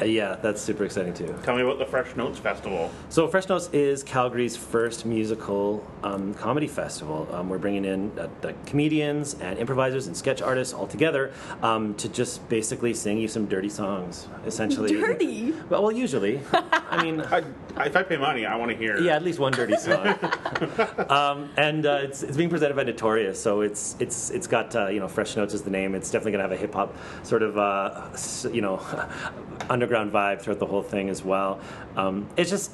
Uh, 0.00 0.04
yeah, 0.04 0.36
that's 0.42 0.60
super 0.60 0.84
exciting 0.84 1.14
too. 1.14 1.34
Tell 1.42 1.56
me 1.56 1.62
about 1.62 1.78
the 1.78 1.86
Fresh 1.86 2.16
Notes 2.16 2.38
Festival. 2.38 2.90
So 3.08 3.28
Fresh 3.28 3.48
Notes 3.48 3.70
is 3.72 4.02
Calgary's 4.02 4.56
first 4.56 5.06
musical 5.06 5.86
um, 6.02 6.34
comedy 6.34 6.66
festival. 6.66 7.28
Um, 7.32 7.48
we're 7.48 7.58
bringing 7.58 7.84
in 7.84 8.18
uh, 8.18 8.28
the 8.42 8.54
comedians 8.66 9.34
and 9.34 9.58
improvisers 9.58 10.06
and 10.06 10.16
sketch 10.16 10.42
artists 10.42 10.74
all 10.74 10.86
together 10.86 11.32
um, 11.62 11.94
to 11.94 12.08
just 12.08 12.46
basically 12.48 12.92
sing 12.92 13.18
you 13.18 13.28
some 13.28 13.46
dirty 13.46 13.70
songs, 13.70 14.28
essentially. 14.44 14.92
Dirty? 14.92 15.52
Well, 15.70 15.82
well 15.82 15.92
usually. 15.92 16.40
I 16.52 17.02
mean. 17.02 17.20
I, 17.22 17.42
if 17.84 17.94
I 17.94 18.02
pay 18.02 18.16
money, 18.16 18.46
I 18.46 18.56
want 18.56 18.70
to 18.70 18.76
hear. 18.76 18.98
Yeah, 18.98 19.16
at 19.16 19.22
least 19.22 19.38
one 19.38 19.52
dirty 19.52 19.76
song. 19.76 20.06
um, 21.10 21.50
and 21.56 21.84
uh, 21.84 22.00
it's, 22.02 22.22
it's 22.22 22.36
being 22.36 22.48
presented 22.48 22.74
by 22.74 22.84
Notorious, 22.84 23.40
so 23.40 23.60
it's 23.60 23.96
it's 23.98 24.30
it's 24.30 24.46
got 24.46 24.74
uh, 24.74 24.88
you 24.88 25.00
know 25.00 25.08
Fresh 25.08 25.36
Notes 25.36 25.52
is 25.52 25.62
the 25.62 25.70
name. 25.70 25.94
It's 25.94 26.10
definitely 26.10 26.32
gonna 26.32 26.44
have 26.44 26.52
a 26.52 26.56
hip 26.56 26.72
hop 26.72 26.96
sort 27.22 27.42
of 27.42 27.58
uh, 27.58 28.08
you 28.50 28.62
know 28.62 28.76
underground 29.86 30.12
vibe 30.12 30.40
throughout 30.42 30.58
the 30.58 30.66
whole 30.66 30.82
thing 30.82 31.08
as 31.08 31.22
well. 31.24 31.60
Um, 31.96 32.28
it's 32.36 32.50
just 32.50 32.72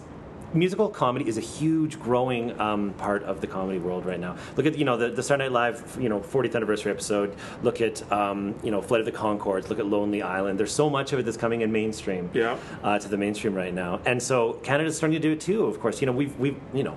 musical 0.55 0.89
comedy 0.91 1.27
is 1.27 1.39
a 1.39 1.41
huge 1.41 1.99
growing 1.99 2.59
um, 2.61 2.93
part 2.99 3.23
of 3.23 3.41
the 3.41 3.47
comedy 3.47 3.79
world 3.79 4.05
right 4.05 4.21
now. 4.21 4.37
Look 4.57 4.67
at 4.67 4.77
you 4.77 4.85
know 4.85 4.97
the, 4.97 5.09
the 5.11 5.23
Saturday 5.23 5.45
Night 5.49 5.53
Live 5.53 5.99
you 6.01 6.09
know 6.09 6.21
40th 6.21 6.55
anniversary 6.57 6.91
episode. 6.91 7.35
Look 7.63 7.81
at 7.81 8.11
um, 8.13 8.55
you 8.63 8.71
know 8.71 8.81
Flight 8.83 9.01
of 9.01 9.07
the 9.07 9.13
Conchords. 9.13 9.69
Look 9.69 9.79
at 9.79 9.87
Lonely 9.87 10.23
Island. 10.23 10.59
There's 10.59 10.73
so 10.73 10.89
much 10.91 11.13
of 11.13 11.19
it 11.19 11.25
that's 11.25 11.37
coming 11.37 11.61
in 11.63 11.71
mainstream 11.73 12.31
Yeah. 12.35 12.57
uh, 12.83 12.99
to 12.99 13.09
the 13.09 13.17
mainstream 13.19 13.55
right 13.55 13.73
now. 13.75 14.01
And 14.07 14.23
so 14.23 14.55
Canada's 14.63 14.97
starting 14.97 15.21
to 15.21 15.27
do 15.29 15.33
it 15.33 15.41
too. 15.41 15.65
Of 15.67 15.81
course, 15.81 16.01
you 16.01 16.07
know 16.07 16.13
we've 16.13 16.39
we've 16.39 16.57
you 16.73 16.83
know. 16.83 16.97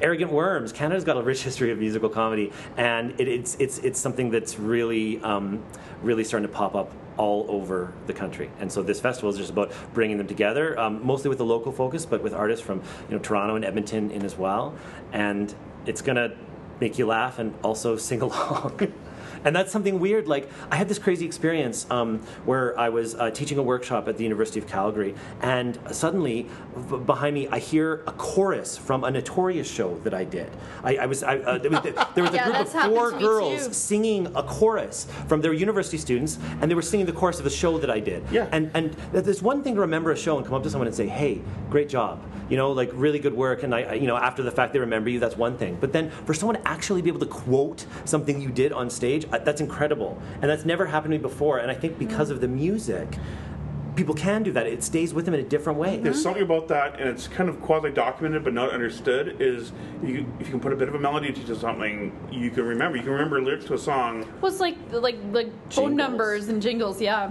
Arrogant 0.00 0.32
Worms. 0.32 0.72
Canada's 0.72 1.04
got 1.04 1.16
a 1.16 1.22
rich 1.22 1.42
history 1.42 1.70
of 1.70 1.78
musical 1.78 2.08
comedy, 2.08 2.52
and 2.76 3.18
it, 3.20 3.28
it's 3.28 3.56
it's 3.58 3.78
it's 3.78 4.00
something 4.00 4.30
that's 4.30 4.58
really 4.58 5.20
um, 5.22 5.62
really 6.02 6.24
starting 6.24 6.48
to 6.48 6.54
pop 6.54 6.74
up 6.74 6.92
all 7.16 7.46
over 7.48 7.92
the 8.06 8.12
country. 8.12 8.50
And 8.60 8.70
so 8.70 8.82
this 8.82 9.00
festival 9.00 9.30
is 9.30 9.36
just 9.36 9.50
about 9.50 9.72
bringing 9.92 10.18
them 10.18 10.26
together, 10.26 10.78
um, 10.78 11.04
mostly 11.06 11.28
with 11.28 11.38
the 11.38 11.44
local 11.44 11.72
focus, 11.72 12.04
but 12.06 12.22
with 12.22 12.34
artists 12.34 12.64
from 12.64 12.82
you 13.08 13.16
know 13.16 13.18
Toronto 13.18 13.56
and 13.56 13.64
Edmonton 13.64 14.10
in 14.10 14.24
as 14.24 14.36
well. 14.36 14.74
And 15.12 15.54
it's 15.86 16.02
gonna 16.02 16.32
make 16.80 16.98
you 16.98 17.06
laugh 17.06 17.38
and 17.38 17.54
also 17.62 17.96
sing 18.08 18.20
along. 18.20 18.92
And 19.44 19.54
that's 19.54 19.70
something 19.70 20.00
weird. 20.00 20.26
Like 20.26 20.48
I 20.70 20.76
had 20.76 20.88
this 20.88 20.98
crazy 20.98 21.26
experience 21.26 21.86
um, 21.90 22.18
where 22.44 22.78
I 22.78 22.88
was 22.88 23.14
uh, 23.14 23.30
teaching 23.30 23.58
a 23.58 23.62
workshop 23.62 24.08
at 24.08 24.16
the 24.16 24.24
University 24.24 24.58
of 24.58 24.66
Calgary, 24.66 25.14
and 25.42 25.78
suddenly 25.90 26.48
b- 26.90 26.96
behind 26.98 27.34
me 27.34 27.48
I 27.48 27.58
hear 27.58 28.02
a 28.06 28.12
chorus 28.12 28.76
from 28.76 29.04
a 29.04 29.10
Notorious 29.10 29.70
show 29.70 29.98
that 30.04 30.14
I 30.14 30.24
did. 30.24 30.50
I, 30.82 30.96
I 30.96 31.06
was 31.06 31.22
I, 31.22 31.38
uh, 31.38 31.58
there 31.58 31.70
was, 31.70 31.80
there 32.14 32.24
was 32.24 32.32
a 32.32 32.34
Yeah, 32.44 32.44
group 32.44 32.56
of 32.60 32.68
four 32.72 33.12
girls 33.12 33.76
singing 33.76 34.26
a 34.34 34.42
chorus 34.42 35.06
from 35.28 35.40
their 35.40 35.52
university 35.52 35.98
students, 35.98 36.38
and 36.60 36.70
they 36.70 36.74
were 36.74 36.82
singing 36.82 37.06
the 37.06 37.12
chorus 37.12 37.38
of 37.40 37.46
a 37.46 37.50
show 37.50 37.78
that 37.78 37.90
I 37.90 38.00
did. 38.00 38.24
Yeah. 38.30 38.48
And 38.52 38.70
and 38.74 38.96
th- 39.12 39.24
there's 39.24 39.42
one 39.42 39.62
thing 39.62 39.74
to 39.74 39.80
remember 39.82 40.10
a 40.12 40.16
show 40.16 40.36
and 40.38 40.46
come 40.46 40.54
up 40.54 40.62
to 40.62 40.70
someone 40.70 40.86
and 40.86 40.96
say, 40.96 41.06
"Hey, 41.06 41.40
great 41.70 41.88
job." 41.88 42.20
You 42.50 42.58
know, 42.58 42.72
like 42.72 42.90
really 42.92 43.18
good 43.18 43.32
work, 43.34 43.62
and 43.62 43.74
I, 43.74 43.82
I- 43.82 43.92
you 43.94 44.06
know, 44.06 44.16
after 44.16 44.42
the 44.42 44.50
fact 44.50 44.72
they 44.72 44.78
remember 44.78 45.08
you. 45.10 45.18
That's 45.20 45.36
one 45.36 45.56
thing. 45.56 45.76
But 45.80 45.92
then 45.92 46.10
for 46.26 46.34
someone 46.34 46.56
to 46.56 46.68
actually 46.68 47.00
be 47.02 47.08
able 47.08 47.20
to 47.20 47.26
quote 47.26 47.86
something 48.04 48.40
you 48.40 48.50
did 48.50 48.72
on 48.72 48.90
stage, 48.90 49.26
that's 49.38 49.60
incredible, 49.60 50.20
and 50.42 50.50
that's 50.50 50.64
never 50.64 50.86
happened 50.86 51.12
to 51.12 51.18
me 51.18 51.22
before. 51.22 51.58
And 51.58 51.70
I 51.70 51.74
think 51.74 51.98
because 51.98 52.30
of 52.30 52.40
the 52.40 52.48
music, 52.48 53.16
people 53.96 54.14
can 54.14 54.42
do 54.42 54.52
that. 54.52 54.66
It 54.66 54.82
stays 54.82 55.14
with 55.14 55.24
them 55.24 55.34
in 55.34 55.40
a 55.40 55.48
different 55.48 55.78
way. 55.78 55.98
There's 55.98 56.22
something 56.22 56.42
about 56.42 56.68
that, 56.68 56.98
and 57.00 57.08
it's 57.08 57.28
kind 57.28 57.48
of 57.48 57.60
quasi 57.62 57.90
documented 57.90 58.44
but 58.44 58.52
not 58.52 58.70
understood. 58.70 59.36
Is 59.40 59.72
you, 60.02 60.26
if 60.40 60.46
you 60.46 60.50
can 60.50 60.60
put 60.60 60.72
a 60.72 60.76
bit 60.76 60.88
of 60.88 60.94
a 60.94 60.98
melody 60.98 61.32
to 61.32 61.56
something, 61.56 62.12
you 62.30 62.50
can 62.50 62.64
remember. 62.64 62.96
You 62.96 63.02
can 63.02 63.12
remember 63.12 63.40
lyrics 63.40 63.64
to 63.66 63.74
a 63.74 63.78
song 63.78 64.26
Well, 64.40 64.50
it's 64.50 64.60
like 64.60 64.76
like 64.90 65.16
like 65.32 65.46
Jingles. 65.46 65.74
phone 65.74 65.96
numbers 65.96 66.48
and 66.48 66.60
jingles. 66.60 67.00
Yeah. 67.00 67.30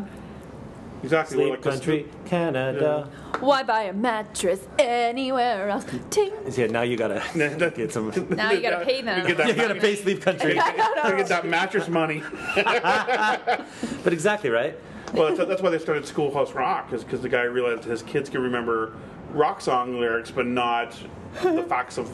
Exactly. 1.03 1.37
Sleep 1.37 1.49
like 1.51 1.61
the- 1.61 1.69
country, 1.69 2.05
Canada. 2.25 3.09
Why 3.39 3.63
buy 3.63 3.83
a 3.83 3.93
mattress 3.93 4.67
anywhere 4.79 5.69
else? 5.69 5.85
Ting. 6.09 6.31
Yeah, 6.55 6.67
now 6.67 6.81
you 6.81 6.95
gotta 6.97 7.21
get 7.75 7.91
some. 7.91 8.11
Now 8.29 8.51
you 8.51 8.61
gotta 8.61 8.85
pay 8.85 9.01
them. 9.01 9.21
You 9.21 9.27
get 9.27 9.37
that, 9.37 9.47
you 9.49 9.53
gotta 9.53 9.75
pay 9.75 9.95
Sleep 9.95 10.21
Country. 10.21 10.51
you 10.55 11.15
get 11.17 11.27
that 11.27 11.45
mattress 11.45 11.87
money. 11.87 12.23
But 12.55 14.13
exactly 14.13 14.49
right. 14.49 14.77
Well, 15.13 15.35
that's, 15.35 15.47
that's 15.47 15.61
why 15.61 15.69
they 15.69 15.77
started 15.77 16.07
Schoolhouse 16.07 16.53
Rock, 16.53 16.91
is 16.91 17.03
because 17.03 17.21
the 17.21 17.29
guy 17.29 17.43
realized 17.43 17.83
his 17.83 18.01
kids 18.01 18.29
can 18.29 18.41
remember 18.41 18.93
rock 19.31 19.61
song 19.61 19.99
lyrics, 19.99 20.31
but 20.31 20.47
not 20.47 20.97
the 21.41 21.63
facts 21.63 21.97
of 21.97 22.09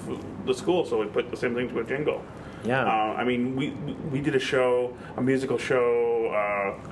the 0.46 0.54
school. 0.54 0.86
So 0.86 1.00
we 1.00 1.06
put 1.08 1.30
the 1.32 1.38
same 1.38 1.56
thing 1.56 1.70
to 1.70 1.80
a 1.80 1.84
jingle. 1.84 2.24
Yeah. 2.64 2.84
Uh, 2.84 3.16
I 3.18 3.24
mean, 3.24 3.56
we 3.56 3.70
we 4.12 4.20
did 4.20 4.36
a 4.36 4.40
show, 4.40 4.98
a 5.16 5.22
musical 5.22 5.58
show. 5.58 6.28
Uh, 6.28 6.90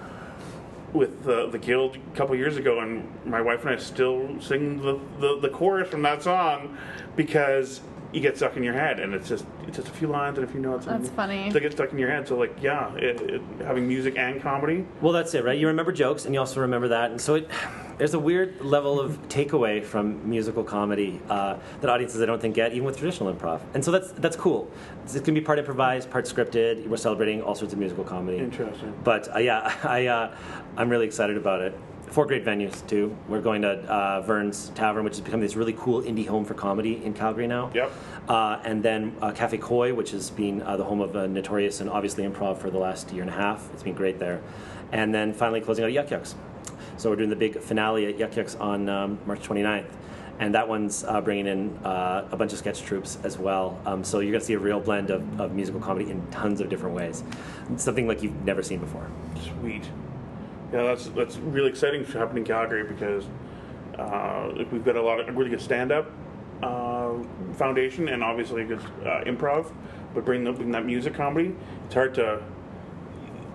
with 0.94 1.24
the, 1.24 1.48
the 1.50 1.58
guild 1.58 1.98
a 1.98 2.16
couple 2.16 2.36
years 2.36 2.58
ago, 2.58 2.80
and 2.80 3.08
my 3.26 3.42
wife 3.42 3.62
and 3.62 3.70
I 3.70 3.78
still 3.78 4.40
sing 4.40 4.82
the, 4.82 5.00
the, 5.20 5.40
the 5.40 5.50
chorus 5.50 5.90
from 5.90 6.02
that 6.04 6.24
song 6.24 6.78
because 7.16 7.82
you 8.14 8.22
get 8.22 8.38
stuck 8.38 8.56
in 8.56 8.64
your 8.64 8.74
head, 8.74 9.00
and 9.00 9.14
it's 9.14 9.28
just 9.28 9.46
it's 9.68 9.78
just 9.78 9.90
a 9.90 9.92
few 9.92 10.08
lines 10.08 10.38
and 10.38 10.48
a 10.48 10.52
few 10.52 10.62
notes. 10.62 10.88
and 10.88 11.04
That's 11.04 11.14
funny. 11.14 11.52
They 11.52 11.60
get 11.60 11.74
stuck 11.74 11.92
in 11.92 12.00
your 12.00 12.10
head. 12.10 12.28
So 12.28 12.38
like, 12.38 12.56
yeah, 12.62 12.94
it, 12.96 13.22
it, 13.22 13.42
having 13.62 13.88
music 13.88 14.18
and 14.18 14.42
comedy. 14.42 14.86
Well, 15.02 15.12
that's 15.12 15.34
it, 15.34 15.44
right? 15.44 15.60
You 15.60 15.68
remember 15.68 15.92
jokes, 15.92 16.26
and 16.26 16.34
you 16.34 16.40
also 16.40 16.62
remember 16.62 16.88
that, 16.88 17.12
and 17.12 17.20
so 17.20 17.36
it, 17.36 17.50
there's 17.98 18.14
a 18.14 18.20
weird 18.20 18.62
level 18.62 19.00
of 19.00 19.18
takeaway 19.28 19.84
from 19.84 20.28
musical 20.30 20.64
comedy 20.64 21.20
uh, 21.30 21.58
that 21.82 21.90
audiences 21.90 22.22
I 22.22 22.26
don't 22.26 22.42
think 22.42 22.56
get, 22.56 22.74
even 22.74 22.86
with 22.86 22.98
traditional 22.98 23.34
improv. 23.34 23.62
And 23.74 23.84
so 23.84 23.92
that's 23.92 24.12
that's 24.14 24.36
cool. 24.36 24.70
It's, 25.04 25.16
gonna 25.16 25.34
be 25.34 25.42
part 25.42 25.60
improvised, 25.60 26.10
part 26.10 26.26
scripted. 26.26 26.88
We're 26.88 26.98
celebrating 26.98 27.42
all 27.42 27.56
sorts 27.56 27.74
of 27.74 27.80
musical 27.80 28.04
comedy. 28.04 28.38
Interesting. 28.38 28.94
But 29.04 29.34
uh, 29.36 29.40
yeah, 29.40 29.76
I 29.84 30.08
uh, 30.08 30.36
I'm 30.76 30.90
really 30.90 31.06
excited 31.06 31.38
about 31.38 31.62
it. 31.62 31.78
Four 32.08 32.26
great 32.26 32.46
venues 32.46 32.88
too. 32.88 33.16
We're 33.28 33.42
going 33.42 33.64
to 33.64 33.80
uh, 33.80 34.22
Vern's 34.22 34.70
Tavern, 34.70 35.04
which 35.04 35.16
has 35.16 35.22
become 35.22 35.42
this 35.42 35.58
really 35.58 35.74
cool 35.74 36.04
indie 36.04 36.26
home 36.26 36.46
for 36.46 36.54
comedy 36.54 37.04
in 37.04 37.14
Calgary 37.14 37.48
now. 37.48 37.70
Yep. 37.74 37.92
Uh, 38.30 38.62
and 38.64 38.82
then 38.82 39.14
uh, 39.22 39.32
Cafe 39.32 39.58
Koi, 39.58 39.94
which 39.94 40.12
has 40.12 40.30
been 40.30 40.62
uh, 40.62 40.78
the 40.78 40.86
home 40.86 41.02
of 41.02 41.16
uh, 41.18 41.28
Notorious 41.28 41.82
and 41.82 41.90
obviously 41.90 42.24
improv 42.24 42.60
for 42.60 42.70
the 42.70 42.78
last 42.78 43.12
year 43.12 43.24
and 43.24 43.30
a 43.30 43.34
half. 43.34 43.70
It's 43.74 43.84
been 43.84 43.94
great 43.94 44.20
there. 44.20 44.42
And 44.94 45.14
then 45.14 45.34
finally 45.34 45.60
closing 45.60 45.84
out 45.84 45.90
at 45.90 45.94
Yuk 45.94 46.12
Yuk's. 46.12 46.36
So 46.98 47.12
we're 47.12 47.16
doing 47.16 47.30
the 47.30 47.36
big 47.36 47.60
finale 47.60 48.08
at 48.08 48.18
Yuk 48.18 48.36
Yuk's 48.36 48.56
on 48.56 48.90
um, 48.90 49.20
March 49.26 49.42
29th. 49.48 49.92
And 50.40 50.54
that 50.54 50.68
one's 50.68 51.04
uh, 51.04 51.22
bringing 51.22 51.48
in 51.48 51.78
uh, 51.86 52.28
a 52.32 52.38
bunch 52.38 52.54
of 52.54 52.60
sketch 52.60 52.82
troops 52.82 53.18
as 53.24 53.38
well. 53.38 53.80
Um, 53.86 54.04
so 54.04 54.20
you're 54.20 54.32
going 54.32 54.42
to 54.42 54.46
see 54.46 54.54
a 54.54 54.60
real 54.60 54.80
blend 54.80 55.10
of, 55.10 55.42
of 55.42 55.54
musical 55.54 55.80
comedy 55.80 56.12
in 56.12 56.26
tons 56.28 56.62
of 56.62 56.70
different 56.70 56.96
ways. 56.96 57.24
It's 57.72 57.84
something 57.84 58.08
like 58.08 58.22
you've 58.22 58.44
never 58.46 58.62
seen 58.62 58.80
before. 58.80 59.10
Sweet. 59.60 59.90
Yeah, 60.72 60.84
that's 60.84 61.08
that's 61.10 61.38
really 61.38 61.70
exciting 61.70 62.06
to 62.06 62.18
happen 62.18 62.38
in 62.38 62.44
Calgary 62.44 62.84
because 62.84 63.26
uh, 63.98 64.52
we've 64.72 64.84
got 64.84 64.96
a 64.96 65.02
lot 65.02 65.20
of 65.20 65.36
really 65.36 65.50
good 65.50 65.62
stand-up 65.62 66.12
uh, 66.62 67.14
foundation 67.54 68.10
and 68.10 68.24
obviously 68.24 68.64
good 68.64 68.82
uh, 69.04 69.24
improv. 69.24 69.72
But 70.14 70.26
bringing, 70.26 70.54
the, 70.54 70.64
that 70.72 70.86
music 70.86 71.14
comedy, 71.14 71.56
it's 71.86 71.94
hard 71.94 72.14
to, 72.16 72.44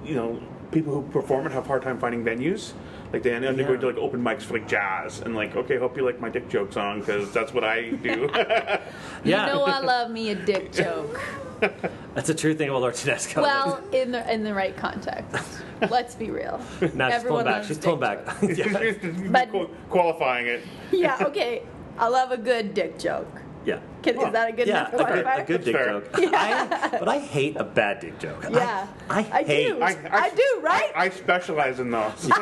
you 0.05 0.15
know, 0.15 0.43
people 0.71 0.95
who 0.95 1.03
perform 1.11 1.47
it 1.47 1.53
have 1.53 1.65
a 1.65 1.69
hard 1.69 1.83
time 1.83 1.99
finding 1.99 2.25
venues. 2.25 2.73
Like 3.13 3.23
they 3.23 3.35
end 3.35 3.45
up 3.45 3.57
going 3.57 3.79
to 3.81 3.87
like 3.89 3.97
open 3.97 4.23
mics 4.23 4.43
for 4.43 4.55
like 4.55 4.67
jazz 4.67 5.21
and 5.21 5.35
like 5.35 5.55
okay, 5.55 5.77
hope 5.77 5.97
you 5.97 6.05
like 6.05 6.21
my 6.21 6.31
dick 6.31 6.49
joke 6.49 6.73
song 6.73 7.01
because 7.01 7.31
that's 7.33 7.53
what 7.53 7.65
I 7.65 7.91
do. 7.91 8.29
Yeah. 9.25 9.47
You 9.47 9.53
know 9.53 9.65
I 9.65 9.81
love 9.81 10.11
me 10.11 10.31
a 10.31 10.35
dick 10.35 10.73
joke. 10.73 11.21
That's 12.15 12.29
a 12.29 12.35
true 12.35 12.55
thing 12.55 12.69
about 12.71 12.81
Laura 12.81 12.93
Tedesco. 12.93 13.41
well, 13.41 13.81
in 13.93 14.11
the 14.11 14.33
in 14.33 14.43
the 14.43 14.53
right 14.53 14.77
context. 14.77 15.63
Let's 15.89 16.17
be 16.17 16.29
real. 16.31 16.61
now 16.95 17.11
she's 17.11 17.23
pulling 17.23 17.45
back. 17.45 17.65
She's 17.65 17.79
pulling 17.79 18.01
back. 18.01 18.27
yeah. 18.43 18.93
But- 19.31 19.71
qualifying 19.89 20.47
it. 20.49 20.63
Yeah, 20.91 21.19
okay. 21.21 21.63
I 21.99 22.09
love 22.09 22.33
a 22.33 22.37
good 22.37 22.75
dick 22.75 22.99
joke. 22.99 23.42
Yeah. 23.65 23.81
Can, 24.03 24.21
is 24.21 24.33
that 24.33 24.49
a 24.49 24.53
good 24.53 24.67
Yeah, 24.67 24.89
enough 24.89 24.95
a 24.95 24.97
good, 24.97 25.25
qualifier? 25.25 25.43
a 25.43 25.45
good 25.45 25.65
dick 25.65 25.77
Fair. 25.77 25.87
joke. 25.87 26.11
I, 26.15 26.89
but 26.99 27.09
I 27.09 27.19
hate 27.19 27.57
a 27.57 27.65
bad 27.65 28.01
dick 28.01 28.19
joke. 28.19 28.45
Yeah. 28.51 28.89
I, 29.09 29.19
I 29.19 29.43
hate. 29.45 29.69
do. 29.69 29.83
I 29.83 30.31
do, 30.31 30.61
right? 30.61 30.91
I, 30.97 31.05
I 31.05 31.09
specialize 31.11 31.79
in 31.79 31.91
those. 31.91 32.29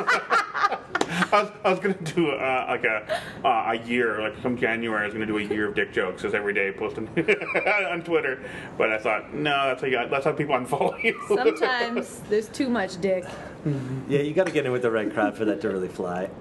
I 1.33 1.43
was, 1.43 1.53
I 1.65 1.71
was 1.71 1.81
going 1.81 1.95
to 2.03 2.15
do 2.15 2.31
uh, 2.31 2.67
like 2.69 2.85
a 2.85 3.21
uh, 3.45 3.73
a 3.73 3.87
year, 3.87 4.21
like 4.23 4.41
come 4.43 4.57
January, 4.57 5.03
I 5.03 5.05
was 5.07 5.15
going 5.15 5.27
to 5.27 5.33
do 5.33 5.39
a 5.39 5.43
year 5.43 5.69
of 5.69 5.75
dick 5.75 5.93
jokes, 5.93 6.23
just 6.23 6.35
every 6.35 6.55
day 6.55 6.73
posting 6.73 7.09
on 7.91 8.03
Twitter. 8.03 8.43
But 8.79 8.93
I 8.93 8.99
thought, 8.99 9.35
no, 9.35 9.51
that's 9.69 9.81
how 9.81 9.87
you, 9.89 9.95
got 9.95 10.11
that's 10.11 10.25
how 10.25 10.33
people 10.33 10.55
unfollow 10.55 11.03
you. 11.03 11.21
Sometimes 11.29 12.21
there's 12.31 12.49
too 12.49 12.69
much 12.71 13.01
dick. 13.01 13.25
Yeah, 14.09 14.21
you 14.21 14.33
got 14.33 14.47
to 14.47 14.53
get 14.53 14.65
in 14.67 14.73
with 14.73 14.83
the 14.83 14.91
right 14.91 15.13
crowd 15.13 15.37
for 15.37 15.45
that 15.45 15.61
to 15.63 15.69
really 15.69 15.89
fly. 15.89 16.31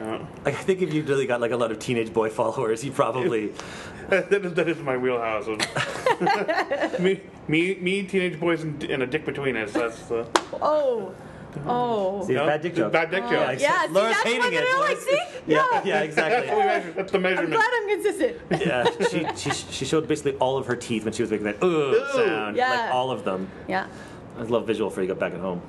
Yeah. 0.00 0.26
I 0.46 0.50
think 0.52 0.80
if 0.80 0.94
you 0.94 1.02
really 1.02 1.26
got 1.26 1.40
like 1.42 1.50
a 1.50 1.56
lot 1.56 1.70
of 1.70 1.78
teenage 1.78 2.12
boy 2.12 2.30
followers, 2.40 2.82
you 2.84 2.90
probably. 2.92 3.52
that, 4.08 4.32
is, 4.32 4.54
that 4.54 4.68
is 4.68 4.78
my 4.78 4.96
wheelhouse. 4.96 5.46
Me, 6.98 7.20
me, 7.48 7.74
me, 7.76 8.02
teenage 8.02 8.38
boys, 8.38 8.62
and, 8.62 8.82
and 8.84 9.02
a 9.02 9.06
dick 9.06 9.24
between 9.24 9.56
us. 9.56 9.72
That's 9.72 9.98
the 10.02 10.26
Oh. 10.54 11.14
Oh. 11.66 12.26
See, 12.26 12.34
no, 12.34 12.46
bad 12.46 12.62
dick 12.62 12.74
joke. 12.74 12.92
Bad 12.92 13.10
dick 13.10 13.22
oh. 13.26 13.30
joke. 13.30 13.48
I 13.48 13.52
Yeah, 13.52 13.80
said- 13.80 13.86
see, 13.88 13.92
Laura's 13.94 14.12
that's 14.14 14.22
hating 14.24 14.40
one 14.40 14.50
that 14.54 14.62
it. 14.62 14.68
I 14.74 14.78
like. 14.80 14.98
See? 14.98 15.18
Yeah, 15.46 15.56
Yeah. 15.72 15.82
yeah, 15.82 15.82
That's 15.82 15.84
what 15.84 15.92
we 15.92 16.04
exactly. 16.04 16.56
measure. 16.66 16.92
That's 16.92 17.12
the 17.12 17.18
measurement. 17.18 17.54
I'm 17.54 17.60
glad 17.60 17.70
I'm 17.74 17.88
consistent. 17.88 18.36
Yeah, 18.50 19.34
she, 19.34 19.50
she, 19.50 19.72
she 19.72 19.84
showed 19.84 20.06
basically 20.08 20.34
all 20.34 20.58
of 20.58 20.66
her 20.66 20.76
teeth 20.76 21.04
when 21.04 21.12
she 21.12 21.22
was 21.22 21.30
making 21.30 21.46
that 21.46 21.56
ugh 21.56 21.64
Ooh. 21.64 22.06
sound. 22.14 22.56
Yeah. 22.56 22.70
Like 22.70 22.94
all 22.94 23.10
of 23.10 23.24
them. 23.24 23.48
Yeah. 23.68 23.86
I 24.38 24.42
love 24.42 24.66
visual 24.66 24.90
for 24.90 25.02
you 25.02 25.08
got 25.08 25.18
back 25.18 25.32
at 25.32 25.40
home. 25.40 25.60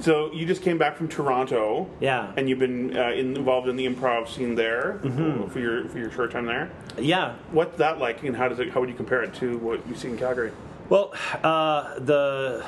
So 0.00 0.32
you 0.32 0.46
just 0.46 0.62
came 0.62 0.78
back 0.78 0.96
from 0.96 1.08
Toronto. 1.08 1.88
Yeah. 2.00 2.32
And 2.36 2.48
you've 2.48 2.58
been 2.58 2.96
uh, 2.96 3.10
in, 3.10 3.36
involved 3.36 3.68
in 3.68 3.76
the 3.76 3.86
improv 3.86 4.28
scene 4.28 4.54
there 4.54 4.98
Mm-hmm. 5.02 5.48
for 5.50 5.58
your 5.60 5.88
for 5.88 5.98
your 5.98 6.10
short 6.10 6.30
time 6.32 6.46
there. 6.46 6.70
Yeah. 6.98 7.34
What's 7.52 7.76
that 7.78 7.98
like, 7.98 8.22
and 8.22 8.36
how 8.36 8.48
does 8.48 8.58
it? 8.58 8.70
How 8.70 8.80
would 8.80 8.88
you 8.88 8.94
compare 8.94 9.22
it 9.22 9.34
to 9.34 9.58
what 9.58 9.86
you 9.88 9.94
see 9.94 10.08
in 10.08 10.16
Calgary? 10.18 10.52
Well, 10.88 11.12
uh, 11.44 11.98
the 12.00 12.64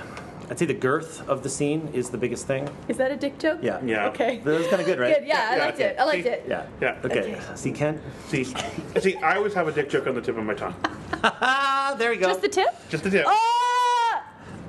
I'd 0.50 0.58
say 0.58 0.66
the 0.66 0.74
girth 0.74 1.26
of 1.28 1.42
the 1.42 1.48
scene 1.48 1.88
is 1.94 2.10
the 2.10 2.18
biggest 2.18 2.46
thing. 2.46 2.68
Is 2.88 2.98
that 2.98 3.10
a 3.10 3.16
dick 3.16 3.38
joke? 3.38 3.60
Yeah. 3.62 3.80
Yeah. 3.82 4.08
Okay. 4.08 4.38
That 4.38 4.58
was 4.58 4.66
kind 4.68 4.80
of 4.80 4.86
good, 4.86 4.98
right? 4.98 5.18
Good. 5.18 5.26
Yeah, 5.26 5.48
I 5.50 5.56
Yeah, 5.56 5.64
liked 5.64 5.74
okay. 5.76 5.84
it. 5.86 5.96
I 5.98 6.04
liked 6.04 6.24
See? 6.24 6.28
it. 6.30 6.44
Yeah. 6.46 6.66
Yeah. 6.80 6.98
Okay. 7.04 7.20
Okay. 7.20 7.40
See, 7.54 7.72
Ken. 7.72 8.00
See, 8.28 8.44
see, 9.00 9.16
I 9.16 9.36
always 9.36 9.54
have 9.54 9.66
a 9.68 9.72
dick 9.72 9.88
joke 9.88 10.06
on 10.06 10.14
the 10.14 10.20
tip 10.20 10.36
of 10.36 10.44
my 10.44 10.54
tongue. 10.54 10.74
Ah, 11.24 11.94
there 11.98 12.12
you 12.12 12.20
go. 12.20 12.28
Just 12.28 12.42
the 12.42 12.48
tip? 12.48 12.68
Just 12.90 13.04
the 13.04 13.10
tip. 13.10 13.24
Ah! 13.26 13.61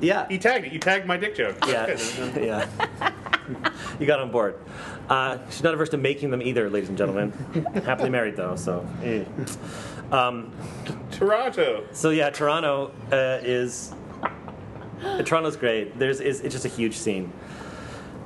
Yeah. 0.04 0.28
You 0.30 0.38
tagged 0.38 0.66
it. 0.66 0.74
You 0.74 0.80
tagged 0.80 1.06
my 1.06 1.18
dick 1.18 1.36
joke. 1.36 1.58
Yeah. 1.68 1.88
yeah. 2.38 2.68
you 4.00 4.06
got 4.06 4.20
on 4.20 4.32
board. 4.32 4.60
Uh, 5.10 5.38
she's 5.50 5.64
not 5.64 5.74
averse 5.74 5.90
to 5.90 5.98
making 5.98 6.32
them 6.32 6.42
either, 6.42 6.70
ladies 6.70 6.90
and 6.90 6.98
gentlemen. 6.98 7.32
Happily 7.86 8.10
married 8.10 8.36
though, 8.36 8.56
so. 8.56 8.88
eh. 9.04 9.24
Um, 10.12 10.52
Toronto. 11.12 11.86
so 11.92 12.12
yeah, 12.12 12.30
Toronto 12.30 12.92
uh, 13.12 13.40
is. 13.44 13.94
Toronto's 15.26 15.58
great. 15.58 15.98
There's 16.00 16.22
is 16.22 16.40
it's 16.42 16.54
just 16.54 16.66
a 16.66 16.70
huge 16.70 16.96
scene. 16.96 17.32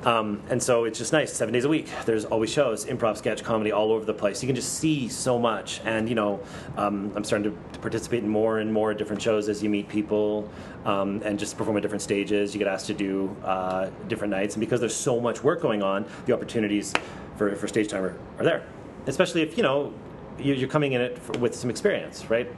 Um, 0.04 0.42
and 0.48 0.62
so 0.62 0.84
it's 0.84 0.98
just 0.98 1.12
nice. 1.12 1.32
Seven 1.32 1.52
days 1.52 1.64
a 1.64 1.68
week. 1.68 1.88
There's 2.06 2.24
always 2.24 2.50
shows, 2.50 2.84
improv, 2.86 3.16
sketch, 3.16 3.42
comedy, 3.42 3.72
all 3.72 3.90
over 3.92 4.04
the 4.04 4.14
place. 4.14 4.42
You 4.42 4.46
can 4.46 4.54
just 4.54 4.74
see 4.78 5.08
so 5.08 5.38
much. 5.38 5.80
And 5.84 6.08
you 6.08 6.14
know, 6.14 6.40
um, 6.76 7.12
I'm 7.16 7.24
starting 7.24 7.50
to, 7.52 7.58
to 7.72 7.78
participate 7.80 8.22
in 8.22 8.28
more 8.28 8.58
and 8.60 8.72
more 8.72 8.94
different 8.94 9.20
shows 9.20 9.48
as 9.48 9.62
you 9.62 9.68
meet 9.68 9.88
people 9.88 10.48
um, 10.84 11.20
and 11.24 11.38
just 11.38 11.58
perform 11.58 11.76
at 11.76 11.82
different 11.82 12.02
stages. 12.02 12.54
You 12.54 12.58
get 12.60 12.68
asked 12.68 12.86
to 12.86 12.94
do 12.94 13.36
uh, 13.44 13.90
different 14.06 14.30
nights, 14.30 14.54
and 14.54 14.60
because 14.60 14.78
there's 14.80 14.94
so 14.94 15.20
much 15.20 15.42
work 15.42 15.60
going 15.60 15.82
on, 15.82 16.06
the 16.26 16.32
opportunities 16.32 16.92
for, 17.36 17.54
for 17.56 17.66
stage 17.66 17.88
time 17.88 18.04
are, 18.04 18.16
are 18.38 18.44
there. 18.44 18.62
Especially 19.06 19.42
if 19.42 19.56
you 19.56 19.62
know 19.64 19.92
you- 20.38 20.54
you're 20.54 20.68
coming 20.68 20.92
in 20.92 21.00
it 21.00 21.18
for, 21.18 21.36
with 21.38 21.54
some 21.56 21.70
experience, 21.70 22.30
right? 22.30 22.48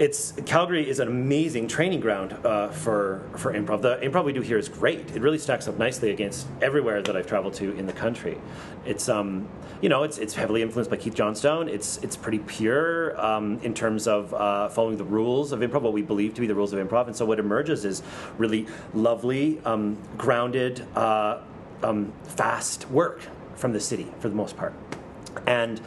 It's 0.00 0.32
Calgary 0.46 0.88
is 0.88 0.98
an 0.98 1.08
amazing 1.08 1.68
training 1.68 2.00
ground 2.00 2.32
uh, 2.42 2.68
for 2.68 3.22
for 3.36 3.52
improv. 3.52 3.82
The 3.82 3.98
improv 3.98 4.24
we 4.24 4.32
do 4.32 4.40
here 4.40 4.56
is 4.56 4.66
great. 4.66 5.14
It 5.14 5.20
really 5.20 5.36
stacks 5.36 5.68
up 5.68 5.78
nicely 5.78 6.10
against 6.10 6.46
everywhere 6.62 7.02
that 7.02 7.14
I've 7.14 7.26
traveled 7.26 7.52
to 7.54 7.76
in 7.76 7.86
the 7.86 7.92
country. 7.92 8.38
It's 8.86 9.10
um 9.10 9.46
you 9.82 9.90
know 9.90 10.02
it's 10.02 10.16
it's 10.16 10.34
heavily 10.34 10.62
influenced 10.62 10.90
by 10.90 10.96
Keith 10.96 11.14
Johnstone. 11.14 11.68
It's 11.68 11.98
it's 11.98 12.16
pretty 12.16 12.38
pure 12.38 13.20
um, 13.20 13.60
in 13.62 13.74
terms 13.74 14.08
of 14.08 14.32
uh, 14.32 14.70
following 14.70 14.96
the 14.96 15.04
rules 15.04 15.52
of 15.52 15.60
improv, 15.60 15.82
what 15.82 15.92
we 15.92 16.02
believe 16.02 16.32
to 16.32 16.40
be 16.40 16.46
the 16.46 16.54
rules 16.54 16.72
of 16.72 16.80
improv. 16.88 17.06
And 17.06 17.14
so 17.14 17.26
what 17.26 17.38
emerges 17.38 17.84
is 17.84 18.02
really 18.38 18.66
lovely, 18.94 19.60
um, 19.66 19.98
grounded, 20.16 20.82
uh, 20.96 21.42
um, 21.82 22.10
fast 22.24 22.90
work 22.90 23.20
from 23.54 23.74
the 23.74 23.80
city 23.80 24.10
for 24.18 24.30
the 24.30 24.34
most 24.34 24.56
part, 24.56 24.72
and 25.46 25.78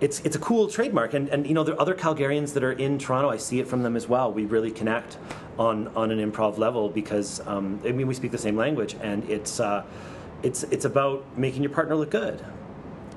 it's 0.00 0.20
it's 0.20 0.36
a 0.36 0.38
cool 0.38 0.68
trademark, 0.68 1.14
and, 1.14 1.28
and 1.30 1.46
you 1.46 1.54
know 1.54 1.64
there 1.64 1.74
are 1.74 1.80
other 1.80 1.94
Calgarians 1.94 2.52
that 2.54 2.62
are 2.62 2.72
in 2.72 2.98
Toronto. 2.98 3.30
I 3.30 3.38
see 3.38 3.60
it 3.60 3.68
from 3.68 3.82
them 3.82 3.96
as 3.96 4.08
well. 4.08 4.32
We 4.32 4.44
really 4.44 4.70
connect 4.70 5.16
on 5.58 5.88
on 5.88 6.10
an 6.10 6.30
improv 6.30 6.58
level 6.58 6.88
because 6.88 7.40
um, 7.46 7.80
I 7.84 7.92
mean 7.92 8.06
we 8.06 8.14
speak 8.14 8.30
the 8.30 8.38
same 8.38 8.56
language, 8.56 8.94
and 9.00 9.28
it's 9.30 9.58
uh, 9.58 9.84
it's 10.42 10.64
it's 10.64 10.84
about 10.84 11.24
making 11.38 11.62
your 11.62 11.72
partner 11.72 11.96
look 11.96 12.10
good, 12.10 12.44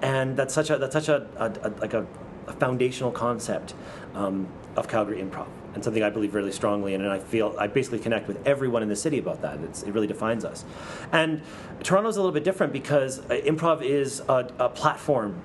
and 0.02 0.38
that's 0.38 0.54
such 0.54 0.70
a 0.70 0.78
that's 0.78 0.94
such 0.94 1.10
a, 1.10 1.28
a, 1.36 1.68
a 1.68 1.70
like 1.82 1.94
a, 1.94 2.08
a 2.48 2.54
foundational 2.54 3.12
concept 3.12 3.74
um, 4.16 4.48
of 4.78 4.88
Calgary 4.88 5.22
improv, 5.22 5.48
and 5.74 5.84
something 5.84 6.02
I 6.02 6.10
believe 6.10 6.34
really 6.34 6.54
strongly 6.54 6.94
in, 6.94 7.02
and 7.02 7.12
I 7.12 7.20
feel 7.20 7.56
I 7.60 7.68
basically 7.68 8.00
connect 8.00 8.30
with 8.30 8.48
everyone 8.48 8.84
in 8.84 8.90
the 8.90 8.96
city 8.96 9.20
about 9.20 9.42
that. 9.42 9.60
It's, 9.60 9.84
it 9.84 9.92
really 9.92 10.08
defines 10.08 10.46
us, 10.46 10.64
and 11.12 11.42
Toronto's 11.84 12.16
a 12.16 12.22
little 12.22 12.32
bit 12.32 12.46
different 12.46 12.72
because 12.72 13.20
uh, 13.20 13.42
improv 13.46 13.82
is 13.82 14.22
a, 14.30 14.50
a 14.60 14.70
platform 14.70 15.42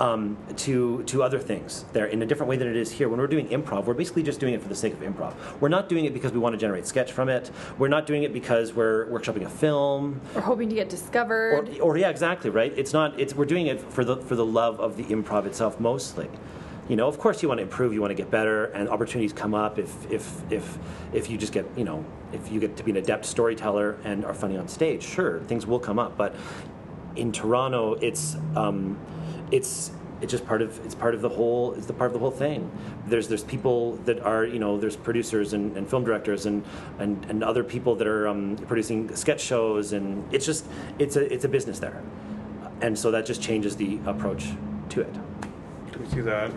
um, 0.00 0.36
to 0.56 1.02
to 1.04 1.22
other 1.22 1.38
things 1.38 1.84
there 1.92 2.06
in 2.06 2.22
a 2.22 2.26
different 2.26 2.50
way 2.50 2.56
than 2.56 2.68
it 2.68 2.76
is 2.76 2.90
here. 2.90 3.08
When 3.08 3.20
we're 3.20 3.26
doing 3.26 3.48
improv, 3.48 3.84
we're 3.84 3.94
basically 3.94 4.22
just 4.22 4.40
doing 4.40 4.54
it 4.54 4.62
for 4.62 4.68
the 4.68 4.74
sake 4.74 4.92
of 4.92 5.00
improv. 5.00 5.34
We're 5.60 5.68
not 5.68 5.88
doing 5.88 6.04
it 6.04 6.12
because 6.12 6.32
we 6.32 6.38
want 6.38 6.54
to 6.54 6.58
generate 6.58 6.86
sketch 6.86 7.12
from 7.12 7.28
it. 7.28 7.50
We're 7.78 7.88
not 7.88 8.06
doing 8.06 8.24
it 8.24 8.32
because 8.32 8.72
we're 8.72 9.06
workshopping 9.06 9.44
a 9.44 9.48
film. 9.48 10.20
We're 10.34 10.40
hoping 10.40 10.68
to 10.68 10.74
get 10.74 10.88
discovered. 10.88 11.68
Or, 11.78 11.82
or 11.82 11.96
yeah, 11.96 12.08
exactly 12.08 12.50
right. 12.50 12.72
It's 12.76 12.92
not. 12.92 13.18
It's 13.18 13.34
we're 13.34 13.44
doing 13.44 13.66
it 13.68 13.80
for 13.80 14.04
the 14.04 14.16
for 14.16 14.34
the 14.34 14.46
love 14.46 14.80
of 14.80 14.96
the 14.96 15.04
improv 15.04 15.46
itself 15.46 15.78
mostly. 15.78 16.28
You 16.88 16.96
know, 16.96 17.08
of 17.08 17.18
course, 17.18 17.42
you 17.42 17.48
want 17.48 17.58
to 17.58 17.62
improve, 17.62 17.94
you 17.94 18.02
want 18.02 18.10
to 18.10 18.14
get 18.14 18.30
better, 18.30 18.66
and 18.66 18.90
opportunities 18.90 19.32
come 19.32 19.54
up 19.54 19.78
if 19.78 20.10
if 20.10 20.42
if 20.52 20.78
if 21.12 21.30
you 21.30 21.38
just 21.38 21.52
get 21.52 21.66
you 21.76 21.84
know 21.84 22.04
if 22.32 22.50
you 22.50 22.60
get 22.60 22.76
to 22.76 22.82
be 22.82 22.90
an 22.90 22.98
adept 22.98 23.24
storyteller 23.24 23.96
and 24.04 24.24
are 24.24 24.34
funny 24.34 24.56
on 24.56 24.68
stage. 24.68 25.02
Sure, 25.02 25.40
things 25.40 25.66
will 25.66 25.78
come 25.78 25.98
up, 25.98 26.16
but 26.16 26.34
in 27.16 27.32
Toronto, 27.32 27.94
it's 27.94 28.36
um, 28.56 28.98
it's 29.50 29.90
it's 30.20 30.30
just 30.30 30.46
part 30.46 30.62
of 30.62 30.84
it's 30.84 30.94
part 30.94 31.14
of 31.14 31.20
the 31.20 31.28
whole 31.28 31.74
it's 31.74 31.86
the 31.86 31.92
part 31.92 32.08
of 32.08 32.12
the 32.14 32.18
whole 32.18 32.30
thing. 32.30 32.70
There's 33.06 33.28
there's 33.28 33.44
people 33.44 33.96
that 34.04 34.20
are 34.20 34.44
you 34.44 34.58
know 34.58 34.78
there's 34.78 34.96
producers 34.96 35.52
and, 35.52 35.76
and 35.76 35.88
film 35.88 36.04
directors 36.04 36.46
and, 36.46 36.64
and 36.98 37.24
and 37.26 37.44
other 37.44 37.64
people 37.64 37.94
that 37.96 38.06
are 38.06 38.26
um, 38.28 38.56
producing 38.68 39.14
sketch 39.14 39.40
shows 39.40 39.92
and 39.92 40.24
it's 40.32 40.46
just 40.46 40.66
it's 40.98 41.16
a 41.16 41.32
it's 41.32 41.44
a 41.44 41.48
business 41.48 41.78
there, 41.78 42.02
and 42.80 42.98
so 42.98 43.10
that 43.10 43.26
just 43.26 43.42
changes 43.42 43.76
the 43.76 43.98
approach 44.06 44.48
to 44.90 45.02
it. 45.02 45.14
Can 45.92 46.02
we 46.02 46.08
see 46.08 46.20
that? 46.22 46.50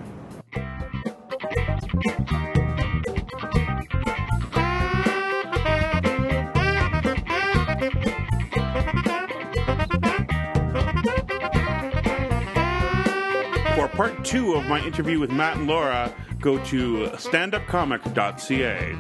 Part 13.98 14.24
two 14.24 14.54
of 14.54 14.64
my 14.68 14.80
interview 14.86 15.20
with 15.20 15.32
Matt 15.32 15.58
and 15.58 15.66
Laura, 15.66 16.14
go 16.40 16.64
to 16.66 17.08
standupcomic.ca. 17.16 18.96